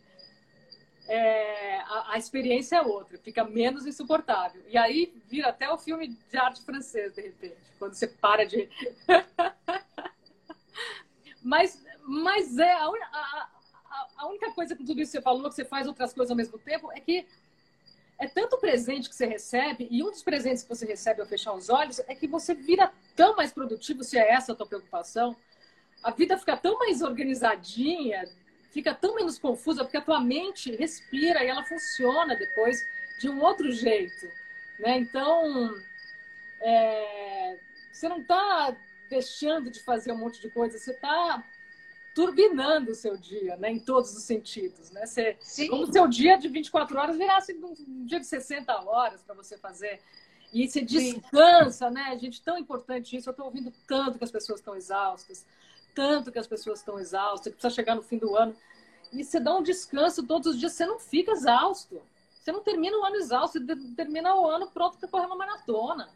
[1.08, 4.64] é, a, a, experiência é outra, fica menos insuportável.
[4.68, 8.70] E aí vira até o filme de arte francês, de repente, quando você para de.
[11.44, 13.50] mas, mas é a, a,
[14.18, 16.38] a, única coisa com tudo isso que você falou, que você faz outras coisas ao
[16.38, 17.28] mesmo tempo, é que
[18.22, 21.54] é tanto presente que você recebe, e um dos presentes que você recebe ao fechar
[21.54, 25.36] os olhos é que você vira tão mais produtivo, se é essa a tua preocupação.
[26.04, 28.30] A vida fica tão mais organizadinha,
[28.70, 32.88] fica tão menos confusa, porque a tua mente respira e ela funciona depois
[33.20, 34.28] de um outro jeito.
[34.78, 35.00] Né?
[35.00, 35.76] Então,
[36.62, 37.58] é,
[37.92, 38.78] você não está
[39.10, 41.44] deixando de fazer um monte de coisa, você está
[42.14, 43.72] turbinando o seu dia, né?
[43.72, 44.92] em todos os sentidos.
[44.92, 45.06] Né?
[45.06, 45.68] Você, Sim.
[45.70, 49.58] como o seu dia de 24 horas virasse um dia de 60 horas para você
[49.58, 50.02] fazer.
[50.54, 51.94] E você descansa, Sim.
[51.94, 52.18] né?
[52.20, 53.30] Gente, tão importante isso.
[53.30, 55.46] Eu estou ouvindo tanto que as pessoas estão exaustas
[55.94, 58.56] tanto que as pessoas estão exaustas, que precisa chegar no fim do ano.
[59.12, 62.02] E você dá um descanso todos os dias, você não fica exausto.
[62.40, 66.10] Você não termina o ano exausto, você termina o ano pronto para correr uma maratona.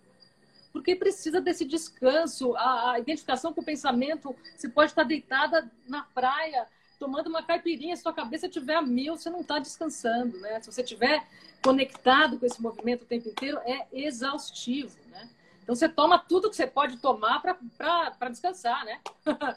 [0.75, 4.35] Porque precisa desse descanso, a, a, identificação com o pensamento.
[4.57, 6.67] Você pode estar deitada na praia,
[6.99, 10.37] tomando uma caipirinha, se sua cabeça estiver a mil, você não está descansando.
[10.37, 10.59] Né?
[10.59, 11.25] Se você estiver
[11.63, 14.99] conectado com esse movimento o tempo inteiro, é exaustivo.
[15.11, 15.29] Né?
[15.63, 18.99] Então você toma tudo que você pode tomar para descansar, né?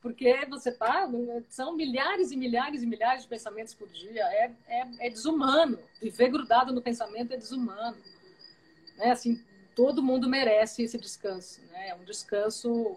[0.00, 1.06] Porque você tá.
[1.50, 4.24] São milhares e milhares e milhares de pensamentos por dia.
[4.24, 5.78] É, é, é desumano.
[6.00, 7.98] Viver grudado no pensamento é desumano.
[8.96, 9.10] Né?
[9.10, 9.44] Assim,
[9.76, 11.60] todo mundo merece esse descanso.
[11.70, 11.90] Né?
[11.90, 12.96] É um descanso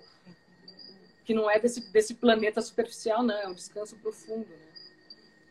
[1.23, 3.38] que não é desse, desse planeta superficial, não.
[3.38, 4.47] É um descanso profundo.
[4.49, 4.67] Né?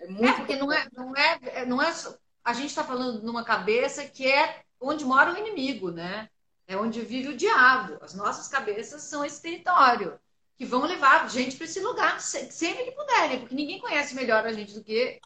[0.01, 1.95] É, muito é porque não é, não é, não é.
[2.43, 6.29] A gente está falando numa cabeça que é onde mora o inimigo, né?
[6.69, 7.97] é onde vive o diabo.
[8.03, 10.21] As nossas cabeças são esse território
[10.57, 14.53] que vão levar gente para esse lugar sempre que puderem, porque ninguém conhece melhor a
[14.53, 15.19] gente do que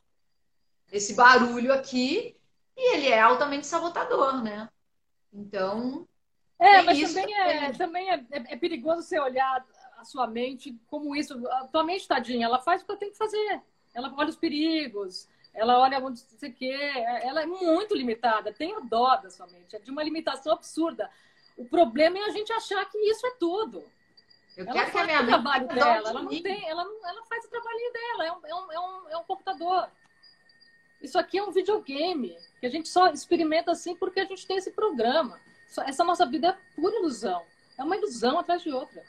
[0.92, 2.36] esse barulho aqui
[2.76, 4.68] e ele é altamente sabotador, né?
[5.32, 6.06] Então.
[6.58, 9.64] É, mas também, é, também é, é, é, perigoso você olhar
[9.98, 11.46] a sua mente como isso.
[11.48, 13.62] A tua mente, tadinha, ela faz o que ela tem que fazer.
[13.94, 17.22] Ela olha os perigos, ela olha onde você quer.
[17.24, 18.52] Ela é muito limitada.
[18.52, 19.74] Tenha dó da sua mente.
[19.74, 21.10] É de uma limitação absurda.
[21.56, 23.84] O problema é a gente achar que isso é tudo.
[24.56, 27.92] Eu ela faz o trabalho dela, ela não tem, ela, não, ela faz o trabalhinho
[27.92, 29.88] dela, é um, é, um, é, um, é um computador.
[31.02, 34.56] Isso aqui é um videogame, que a gente só experimenta assim porque a gente tem
[34.56, 35.40] esse programa.
[35.86, 37.42] Essa nossa vida é pura ilusão.
[37.78, 39.02] É uma ilusão atrás de outra.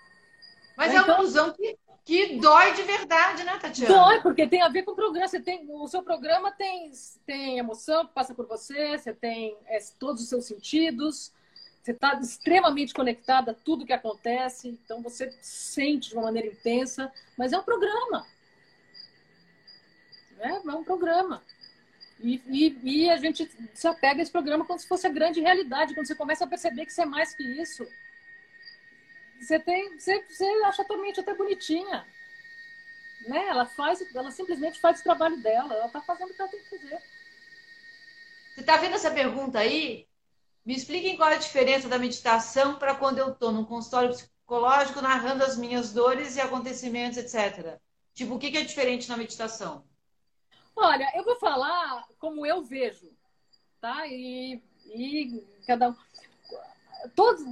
[0.76, 3.94] Mas é, é uma então, ilusão que, que dói de verdade, né, Tatiana?
[3.94, 5.28] Dói, porque tem a ver com o programa.
[5.28, 6.92] Você tem, o seu programa tem,
[7.26, 11.32] tem emoção que passa por você, você tem é, todos os seus sentidos,
[11.84, 17.12] você está extremamente conectada a tudo que acontece, então você sente de uma maneira intensa,
[17.38, 18.26] mas é um programa.
[20.40, 21.42] É, é um programa.
[22.24, 25.42] E, e, e, a gente se apega a esse programa como se fosse a grande
[25.42, 25.94] realidade.
[25.94, 27.86] Quando você começa a perceber que você é mais que isso,
[29.42, 32.08] você tem, você, você acha a tua mente até bonitinha.
[33.28, 33.48] Né?
[33.48, 36.62] Ela faz, ela simplesmente faz o trabalho dela, ela está fazendo o que ela tem
[36.62, 37.02] que fazer.
[38.54, 40.08] Você está vendo essa pergunta aí?
[40.66, 45.02] Me expliquem qual é a diferença da meditação para quando eu estou num consultório psicológico
[45.02, 47.78] narrando as minhas dores e acontecimentos, etc.
[48.14, 49.84] Tipo, o que é diferente na meditação?
[50.76, 53.12] Olha, eu vou falar como eu vejo,
[53.80, 54.08] tá?
[54.08, 55.96] E, e cada um.
[57.16, 57.44] Todos,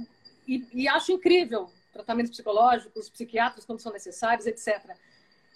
[0.46, 4.96] e, e acho incrível tratamentos psicológicos, psiquiátricos quando são necessários, etc.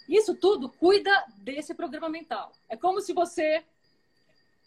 [0.09, 2.53] Isso tudo cuida desse programa mental.
[2.69, 3.65] É como se você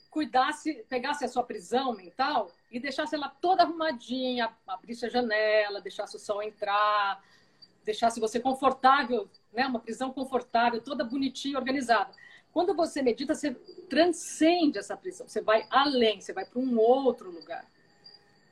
[0.10, 6.16] cuidasse, pegasse a sua prisão mental e deixasse ela toda arrumadinha, abrisse a janela, deixasse
[6.16, 7.24] o sol entrar,
[7.86, 9.66] deixasse você confortável, né?
[9.68, 12.14] Uma prisão confortável, toda bonitinha, organizada.
[12.54, 13.52] Quando você medita, você
[13.90, 17.66] transcende essa prisão, você vai além, você vai para um outro lugar.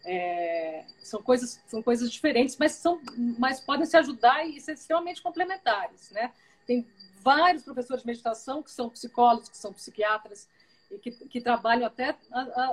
[0.06, 3.02] É, são, coisas, são coisas diferentes, mas, são,
[3.38, 6.12] mas podem se ajudar e ser extremamente complementares.
[6.12, 6.32] Né?
[6.66, 6.88] Tem
[7.22, 10.48] vários professores de meditação que são psicólogos, que são psiquiatras,
[10.90, 12.16] e que, que trabalham até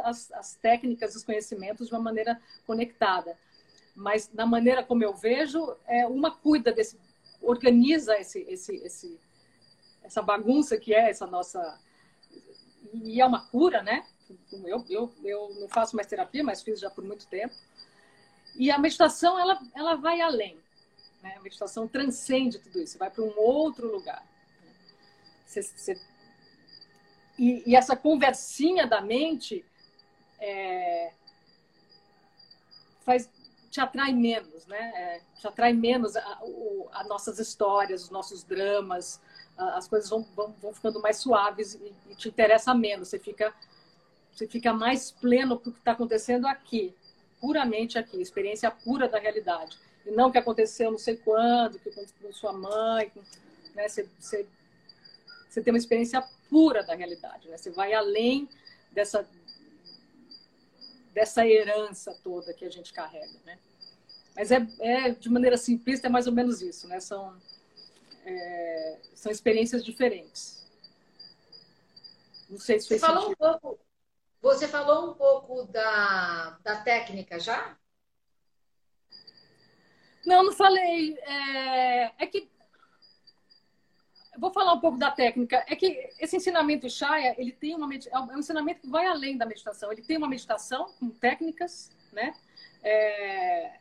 [0.05, 3.37] as, as técnicas, os conhecimentos de uma maneira conectada.
[3.95, 6.99] Mas, na maneira como eu vejo, é, uma cuida desse,
[7.41, 9.21] organiza esse, esse, esse,
[10.05, 11.81] essa bagunça que é essa nossa.
[12.93, 14.07] E é uma cura, né?
[14.53, 17.55] Eu, eu, eu não faço mais terapia, mas fiz já por muito tempo.
[18.55, 20.57] E a meditação, ela, ela vai além.
[21.23, 21.35] Né?
[21.37, 24.25] A meditação transcende tudo isso, vai para um outro lugar.
[25.45, 26.01] Você, você...
[27.39, 29.65] E, e, essa conversinha da mente
[30.39, 31.13] é...
[33.01, 33.29] faz,
[33.71, 34.93] te atrai menos, né?
[34.95, 39.21] É, te atrai menos as nossas histórias, os nossos dramas,
[39.57, 43.09] as coisas vão, vão, vão ficando mais suaves e, e, te interessa menos.
[43.09, 43.55] Você fica,
[44.33, 46.95] você fica mais pleno com o que está acontecendo aqui,
[47.41, 49.79] puramente aqui, experiência pura da realidade.
[50.05, 53.11] E não o que aconteceu não sei quando, que com sua mãe,
[53.75, 53.89] né?
[53.89, 54.47] Você, você,
[55.49, 57.57] você tem uma experiência pura da realidade, né?
[57.57, 58.49] Você vai além
[58.93, 59.27] dessa
[61.13, 63.57] dessa herança toda que a gente carrega, né?
[64.35, 66.99] Mas é, é de maneira simplista é mais ou menos isso, né?
[66.99, 67.37] São
[68.25, 70.65] é, são experiências diferentes.
[72.49, 73.79] Não sei se você falou um pouco.
[74.41, 77.77] Você falou um pouco da, da técnica já?
[80.27, 81.17] Não, não falei.
[81.19, 82.51] É, é que
[84.39, 85.65] vou falar um pouco da técnica.
[85.67, 89.47] É que esse ensinamento Shaya, ele tem uma é um ensinamento que vai além da
[89.47, 89.91] meditação.
[89.93, 92.35] Ele tem uma meditação com técnicas, né?
[92.83, 93.79] É,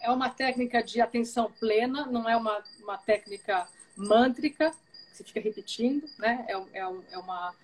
[0.00, 5.40] é uma técnica de atenção plena, não é uma, uma técnica mântrica, que você fica
[5.40, 6.44] repetindo, né?
[6.48, 7.54] É, é, é uma,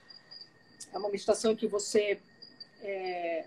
[0.92, 2.20] é uma meditação que você
[2.80, 3.46] é,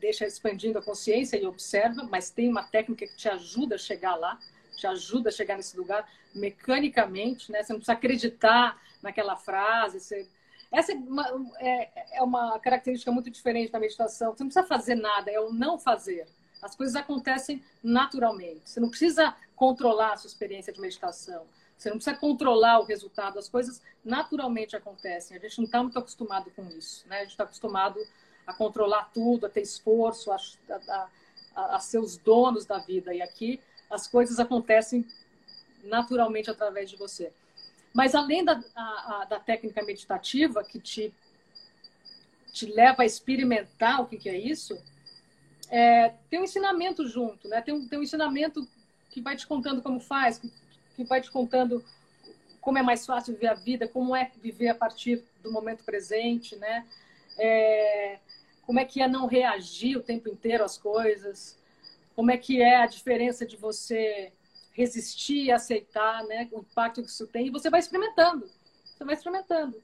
[0.00, 4.16] deixa expandindo a consciência e observa, mas tem uma técnica que te ajuda a chegar
[4.16, 4.38] lá,
[4.76, 7.62] te ajuda a chegar nesse lugar mecanicamente, né?
[7.62, 10.28] Você não precisa acreditar naquela frase, você...
[10.70, 14.32] Essa é uma, é, é uma característica muito diferente da meditação.
[14.32, 16.26] Você não precisa fazer nada, é o não fazer.
[16.62, 18.70] As coisas acontecem naturalmente.
[18.70, 21.44] Você não precisa controlar a sua experiência de meditação.
[21.76, 23.38] Você não precisa controlar o resultado.
[23.38, 25.36] As coisas naturalmente acontecem.
[25.36, 27.04] A gente não está muito acostumado com isso.
[27.08, 27.16] Né?
[27.16, 27.98] A gente está acostumado
[28.46, 30.36] a controlar tudo, a ter esforço, a,
[30.70, 31.08] a,
[31.56, 33.12] a, a ser os donos da vida.
[33.12, 33.60] E aqui
[33.90, 35.04] as coisas acontecem
[35.82, 37.32] naturalmente através de você.
[37.92, 41.12] Mas além da, a, a, da técnica meditativa que te,
[42.52, 44.80] te leva a experimentar o que, que é isso,
[45.72, 47.62] é, tem um ensinamento junto, né?
[47.62, 48.68] Tem um, tem um ensinamento
[49.08, 50.52] que vai te contando como faz, que,
[50.94, 51.82] que vai te contando
[52.60, 56.56] como é mais fácil viver a vida, como é viver a partir do momento presente,
[56.56, 56.86] né?
[57.38, 58.18] É,
[58.66, 61.58] como é que é não reagir o tempo inteiro às coisas,
[62.14, 64.30] como é que é a diferença de você
[64.72, 68.46] resistir e aceitar né, o impacto que isso tem, e você vai experimentando.
[68.84, 69.82] Você vai experimentando.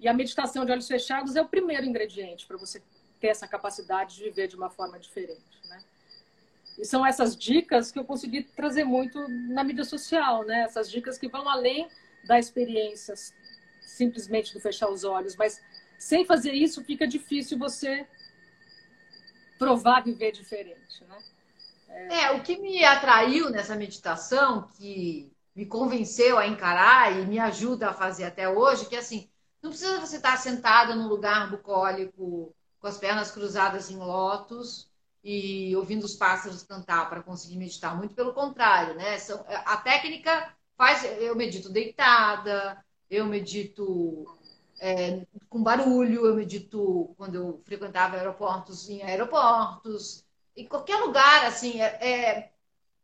[0.00, 2.82] E a meditação de olhos fechados é o primeiro ingrediente para você
[3.20, 5.60] ter essa capacidade de viver de uma forma diferente.
[5.68, 5.82] Né?
[6.78, 10.62] E são essas dicas que eu consegui trazer muito na mídia social, né?
[10.62, 11.88] essas dicas que vão além
[12.24, 13.14] da experiência
[13.80, 15.60] simplesmente do fechar os olhos, mas
[15.98, 18.06] sem fazer isso fica difícil você
[19.58, 21.04] provar viver diferente.
[21.04, 21.18] Né?
[22.10, 27.88] É, o que me atraiu nessa meditação, que me convenceu a encarar e me ajuda
[27.88, 29.30] a fazer até hoje, que assim,
[29.62, 34.88] não precisa você estar sentada num lugar bucólico, com as pernas cruzadas em lótus
[35.22, 37.96] e ouvindo os pássaros cantar para conseguir meditar.
[37.96, 39.16] Muito pelo contrário, né?
[39.64, 41.04] A técnica faz.
[41.20, 44.26] Eu medito deitada, eu medito
[44.80, 50.24] é, com barulho, eu medito quando eu frequentava aeroportos em aeroportos
[50.56, 52.52] em qualquer lugar, assim, é, é,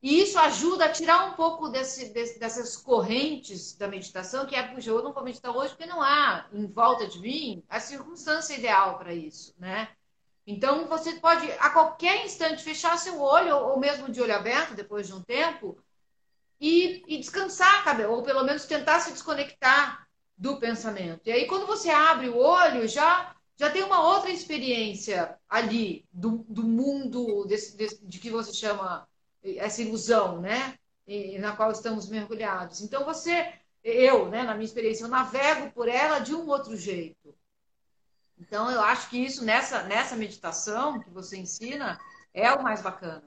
[0.02, 4.62] e isso ajuda a tirar um pouco desse, desse, dessas correntes da meditação, que é,
[4.62, 8.54] puxa, eu não vou meditar hoje porque não há em volta de mim a circunstância
[8.54, 9.88] ideal para isso, né?
[10.44, 15.06] Então, você pode, a qualquer instante, fechar seu olho, ou mesmo de olho aberto, depois
[15.06, 15.78] de um tempo,
[16.60, 20.04] e, e descansar, ou pelo menos tentar se desconectar
[20.36, 21.20] do pensamento.
[21.26, 26.44] E aí, quando você abre o olho, já já tem uma outra experiência ali do,
[26.48, 29.06] do mundo desse, desse, de que você chama
[29.44, 30.78] essa ilusão, né?
[31.06, 32.80] E, na qual estamos mergulhados.
[32.80, 37.34] Então você, eu, né, na minha experiência, eu navego por ela de um outro jeito.
[38.38, 41.98] Então eu acho que isso nessa nessa meditação que você ensina
[42.32, 43.24] é o mais bacana.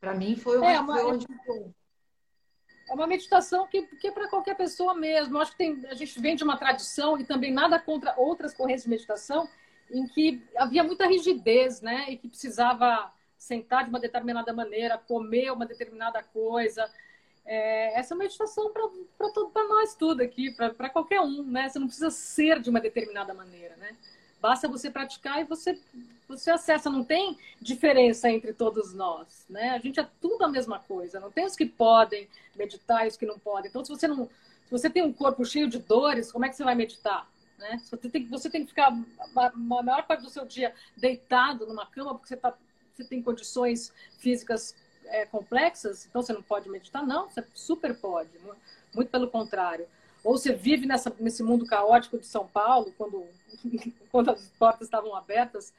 [0.00, 1.26] Para mim foi, o, é, uma, foi onde
[2.88, 5.36] é uma meditação que, que é para qualquer pessoa mesmo.
[5.36, 8.52] Eu acho que tem, a gente vem de uma tradição e também nada contra outras
[8.52, 9.48] correntes de meditação
[9.90, 12.10] em que havia muita rigidez, né?
[12.10, 13.12] E que precisava
[13.42, 16.88] sentar de uma determinada maneira, comer uma determinada coisa.
[17.44, 21.68] É, essa é meditação para nós tudo aqui, para qualquer um, né?
[21.68, 23.96] Você não precisa ser de uma determinada maneira, né?
[24.40, 25.76] Basta você praticar e você,
[26.28, 26.88] você acessa.
[26.88, 29.70] Não tem diferença entre todos nós, né?
[29.70, 31.18] A gente é tudo a mesma coisa.
[31.18, 33.68] Não tem os que podem meditar e os que não podem.
[33.68, 36.54] Então, se você não, se você tem um corpo cheio de dores, como é que
[36.54, 37.28] você vai meditar?
[37.58, 37.80] Né?
[37.84, 38.96] Você, tem, você tem que ficar
[39.36, 42.56] a maior parte do seu dia deitado numa cama porque você, tá,
[42.94, 44.74] você tem condições físicas
[45.06, 47.06] é, complexas, então você não pode meditar?
[47.06, 48.30] Não, você super pode.
[48.94, 49.86] Muito pelo contrário.
[50.24, 53.26] Ou você vive nessa, nesse mundo caótico de São Paulo, quando,
[54.10, 55.72] quando as portas estavam abertas,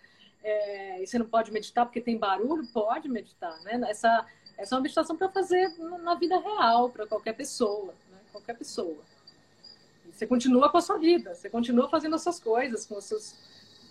[0.43, 2.68] é, e você não pode meditar porque tem barulho?
[2.68, 3.57] Pode meditar.
[3.61, 3.80] Né?
[3.89, 4.26] Essa,
[4.57, 5.70] essa é uma meditação para fazer
[6.01, 7.93] na vida real, para qualquer pessoa.
[8.11, 8.18] Né?
[8.32, 8.97] Qualquer pessoa.
[10.11, 13.36] Você continua com a sua vida, você continua fazendo as suas coisas, com os seus,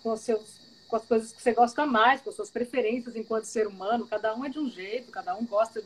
[0.01, 0.61] com os seus,
[0.93, 4.07] com as coisas que você gosta mais, com as suas preferências enquanto ser humano.
[4.07, 5.83] Cada um é de um jeito, cada um gosta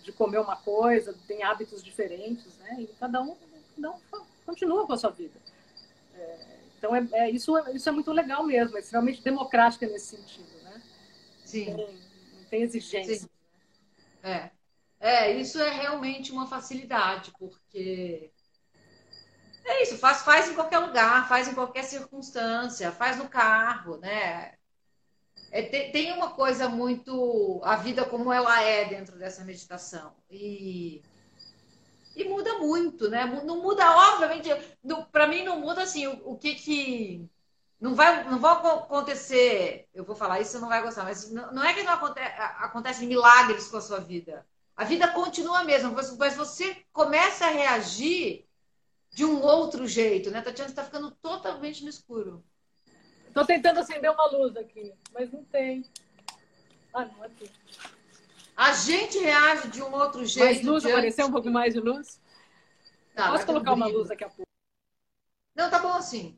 [0.00, 2.76] de comer uma coisa, tem hábitos diferentes, né?
[2.78, 3.36] E cada um,
[3.74, 3.98] cada um
[4.46, 5.34] continua com a sua vida.
[6.14, 6.38] É,
[6.78, 10.80] então é, é, isso, isso é muito legal mesmo, é extremamente democrática nesse sentido, né?
[11.44, 11.70] Sim.
[11.70, 11.98] Não tem,
[12.36, 13.16] não tem exigência.
[13.16, 13.28] Sim.
[14.22, 14.50] É.
[15.00, 18.30] é, isso é realmente uma facilidade, porque
[19.64, 24.54] é isso, faz, faz em qualquer lugar, faz em qualquer circunstância, faz no carro, né?
[25.50, 27.60] É, tem, tem, uma coisa muito.
[27.64, 30.12] a vida como ela é dentro dessa meditação.
[30.30, 31.00] E,
[32.16, 33.24] e muda muito, né?
[33.24, 34.48] Não muda, obviamente,
[35.12, 37.28] para mim não muda assim, o, o, que que.
[37.80, 41.52] Não vai, não vai acontecer, eu vou falar isso, você não vai gostar, mas não,
[41.52, 44.44] não é que não acontece, acontecem milagres com a sua vida.
[44.76, 48.44] A vida continua mesmo, mas você começa a reagir
[49.14, 50.42] de um outro jeito, né?
[50.42, 52.44] Tatiana está ficando totalmente no escuro.
[53.28, 55.84] Estou tentando acender uma luz aqui, mas não tem.
[56.92, 57.48] Ah, não, aqui.
[58.56, 60.44] A gente reage de um outro jeito.
[60.44, 60.96] Mais luz, diante...
[60.96, 62.20] apareceu um pouco mais de luz?
[63.14, 64.50] Tá, Posso colocar uma luz daqui a pouco?
[65.54, 66.36] Não, tá bom assim.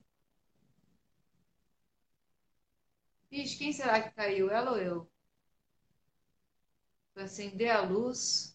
[3.31, 4.51] Ixi, quem será que caiu?
[4.51, 5.11] Ela ou eu?
[7.15, 8.55] Vou acender a luz.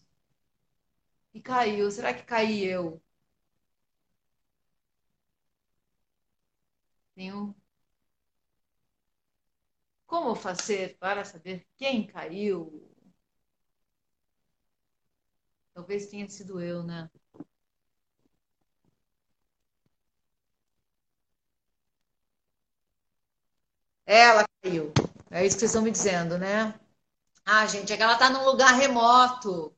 [1.34, 1.90] E caiu.
[1.90, 3.01] Será que caí eu?
[7.16, 7.54] Nenhum.
[10.06, 12.88] Como fazer para saber quem caiu?
[15.74, 17.10] Talvez tenha sido eu, né?
[24.06, 24.92] Ela caiu.
[25.30, 26.78] É isso que vocês estão me dizendo, né?
[27.46, 29.74] Ah, gente, é que ela está num lugar remoto.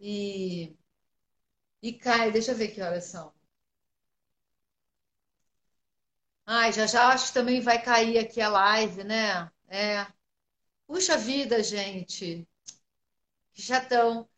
[0.00, 0.76] E.
[1.82, 2.30] E cai.
[2.30, 3.32] Deixa eu ver que horas são.
[6.48, 9.48] Ai, já já acho que também vai cair aqui a live, né?
[9.68, 10.04] É.
[10.86, 12.48] Puxa vida, gente.
[13.54, 14.28] Que chatão.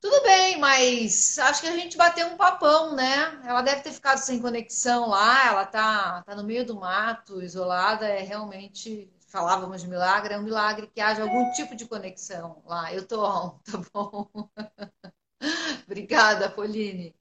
[0.00, 3.40] Tudo bem, mas acho que a gente bateu um papão, né?
[3.46, 8.06] Ela deve ter ficado sem conexão lá, ela tá, tá no meio do mato, isolada,
[8.08, 12.92] é realmente, falávamos de milagre, é um milagre que haja algum tipo de conexão lá.
[12.94, 14.28] Eu tô on, tá bom?
[15.86, 17.14] Obrigada, Pauline.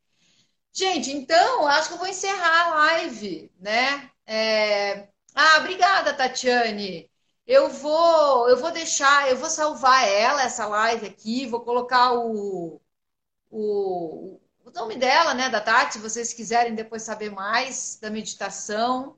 [0.74, 4.10] Gente, então, acho que eu vou encerrar a live, né?
[4.30, 5.10] É...
[5.34, 7.10] Ah, obrigada, Tatiane.
[7.48, 12.80] Eu vou, eu vou deixar, eu vou salvar ela, essa live aqui, vou colocar o,
[13.50, 19.18] o, o nome dela, né, da Tati, se vocês quiserem depois saber mais da meditação.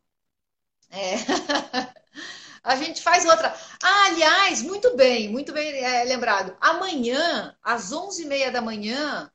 [0.89, 1.15] É.
[2.63, 3.55] A gente faz outra.
[3.83, 6.55] Ah, aliás, muito bem, muito bem é, lembrado.
[6.61, 9.31] Amanhã, às 11h30 da manhã,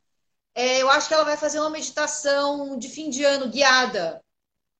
[0.55, 4.25] é, eu acho que ela vai fazer uma meditação de fim de ano guiada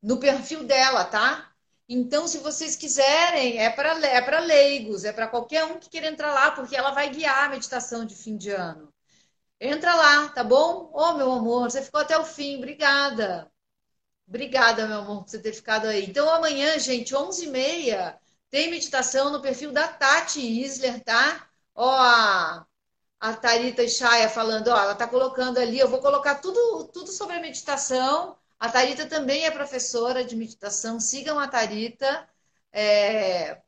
[0.07, 1.51] no perfil dela, tá?
[1.89, 6.07] Então, se vocês quiserem, é para é para leigos, é para qualquer um que queira
[6.07, 8.93] entrar lá, porque ela vai guiar a meditação de fim de ano.
[9.61, 10.91] Entra lá, tá bom?
[10.93, 13.51] Ô, oh, meu amor, você ficou até o fim, obrigada.
[14.29, 16.07] Obrigada, meu amor, por você ter ficado aí.
[16.07, 18.17] Então, amanhã, gente, 11h30,
[18.51, 21.49] tem meditação no perfil da Tati Isler, tá?
[21.75, 22.67] Ó, a,
[23.21, 27.37] a Tarita Chaya falando, ó, ela tá colocando ali, eu vou colocar tudo, tudo sobre
[27.37, 31.01] a meditação a Tarita também é professora de meditação.
[31.01, 32.29] Sigam a Tarita.
[32.73, 33.63] É...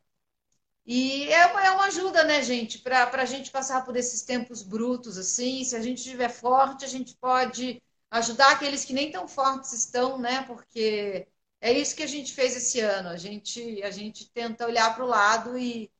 [0.86, 4.62] E é uma, é uma ajuda, né, gente, para a gente passar por esses tempos
[4.62, 5.62] brutos, assim.
[5.64, 10.18] Se a gente estiver forte, a gente pode ajudar aqueles que nem tão fortes estão,
[10.18, 10.42] né?
[10.44, 11.28] Porque
[11.60, 13.08] é isso que a gente fez esse ano.
[13.10, 15.90] A gente, a gente tenta olhar para o lado e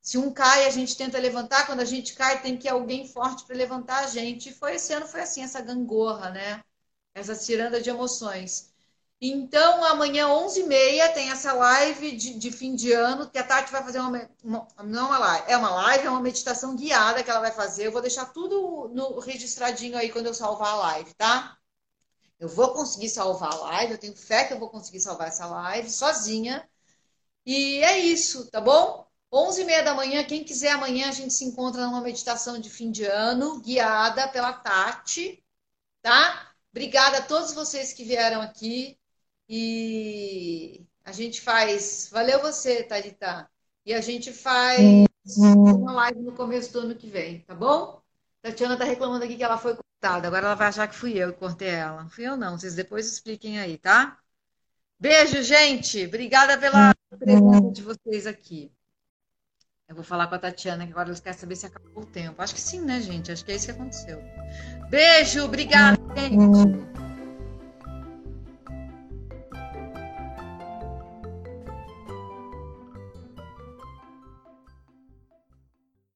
[0.00, 1.66] se um cai, a gente tenta levantar.
[1.66, 4.50] Quando a gente cai, tem que alguém forte para levantar a gente.
[4.50, 6.64] E foi esse ano, foi assim, essa gangorra, né?
[7.14, 8.72] Essa ciranda de emoções.
[9.20, 13.82] Então, amanhã, 11h30, tem essa live de, de, fim de ano, que a Tati vai
[13.82, 17.30] fazer uma, uma, Não é uma live, é uma live, é uma meditação guiada que
[17.30, 17.86] ela vai fazer.
[17.86, 21.58] Eu vou deixar tudo no, registradinho aí quando eu salvar a live, tá?
[22.38, 25.46] Eu vou conseguir salvar a live, eu tenho fé que eu vou conseguir salvar essa
[25.46, 26.68] live sozinha.
[27.44, 29.06] E é isso, tá bom?
[29.32, 33.04] 11h30 da manhã, quem quiser amanhã, a gente se encontra numa meditação de fim de
[33.04, 35.42] ano, guiada pela Tati,
[36.02, 36.47] tá?
[36.70, 38.98] Obrigada a todos vocês que vieram aqui.
[39.48, 42.08] E a gente faz.
[42.12, 43.48] Valeu você, Thalita.
[43.84, 45.06] E a gente faz
[45.36, 48.02] uma live no começo do ano que vem, tá bom?
[48.42, 50.28] Tatiana tá reclamando aqui que ela foi cortada.
[50.28, 52.08] Agora ela vai achar que fui eu que cortei ela.
[52.08, 54.18] Fui eu não, vocês depois expliquem aí, tá?
[54.98, 56.04] Beijo, gente.
[56.06, 58.70] Obrigada pela presença de vocês aqui.
[59.88, 62.42] Eu vou falar com a Tatiana, que agora eles querem saber se acabou o tempo.
[62.42, 63.32] Acho que sim, né, gente?
[63.32, 64.22] Acho que é isso que aconteceu.
[64.90, 67.07] Beijo, obrigada, gente.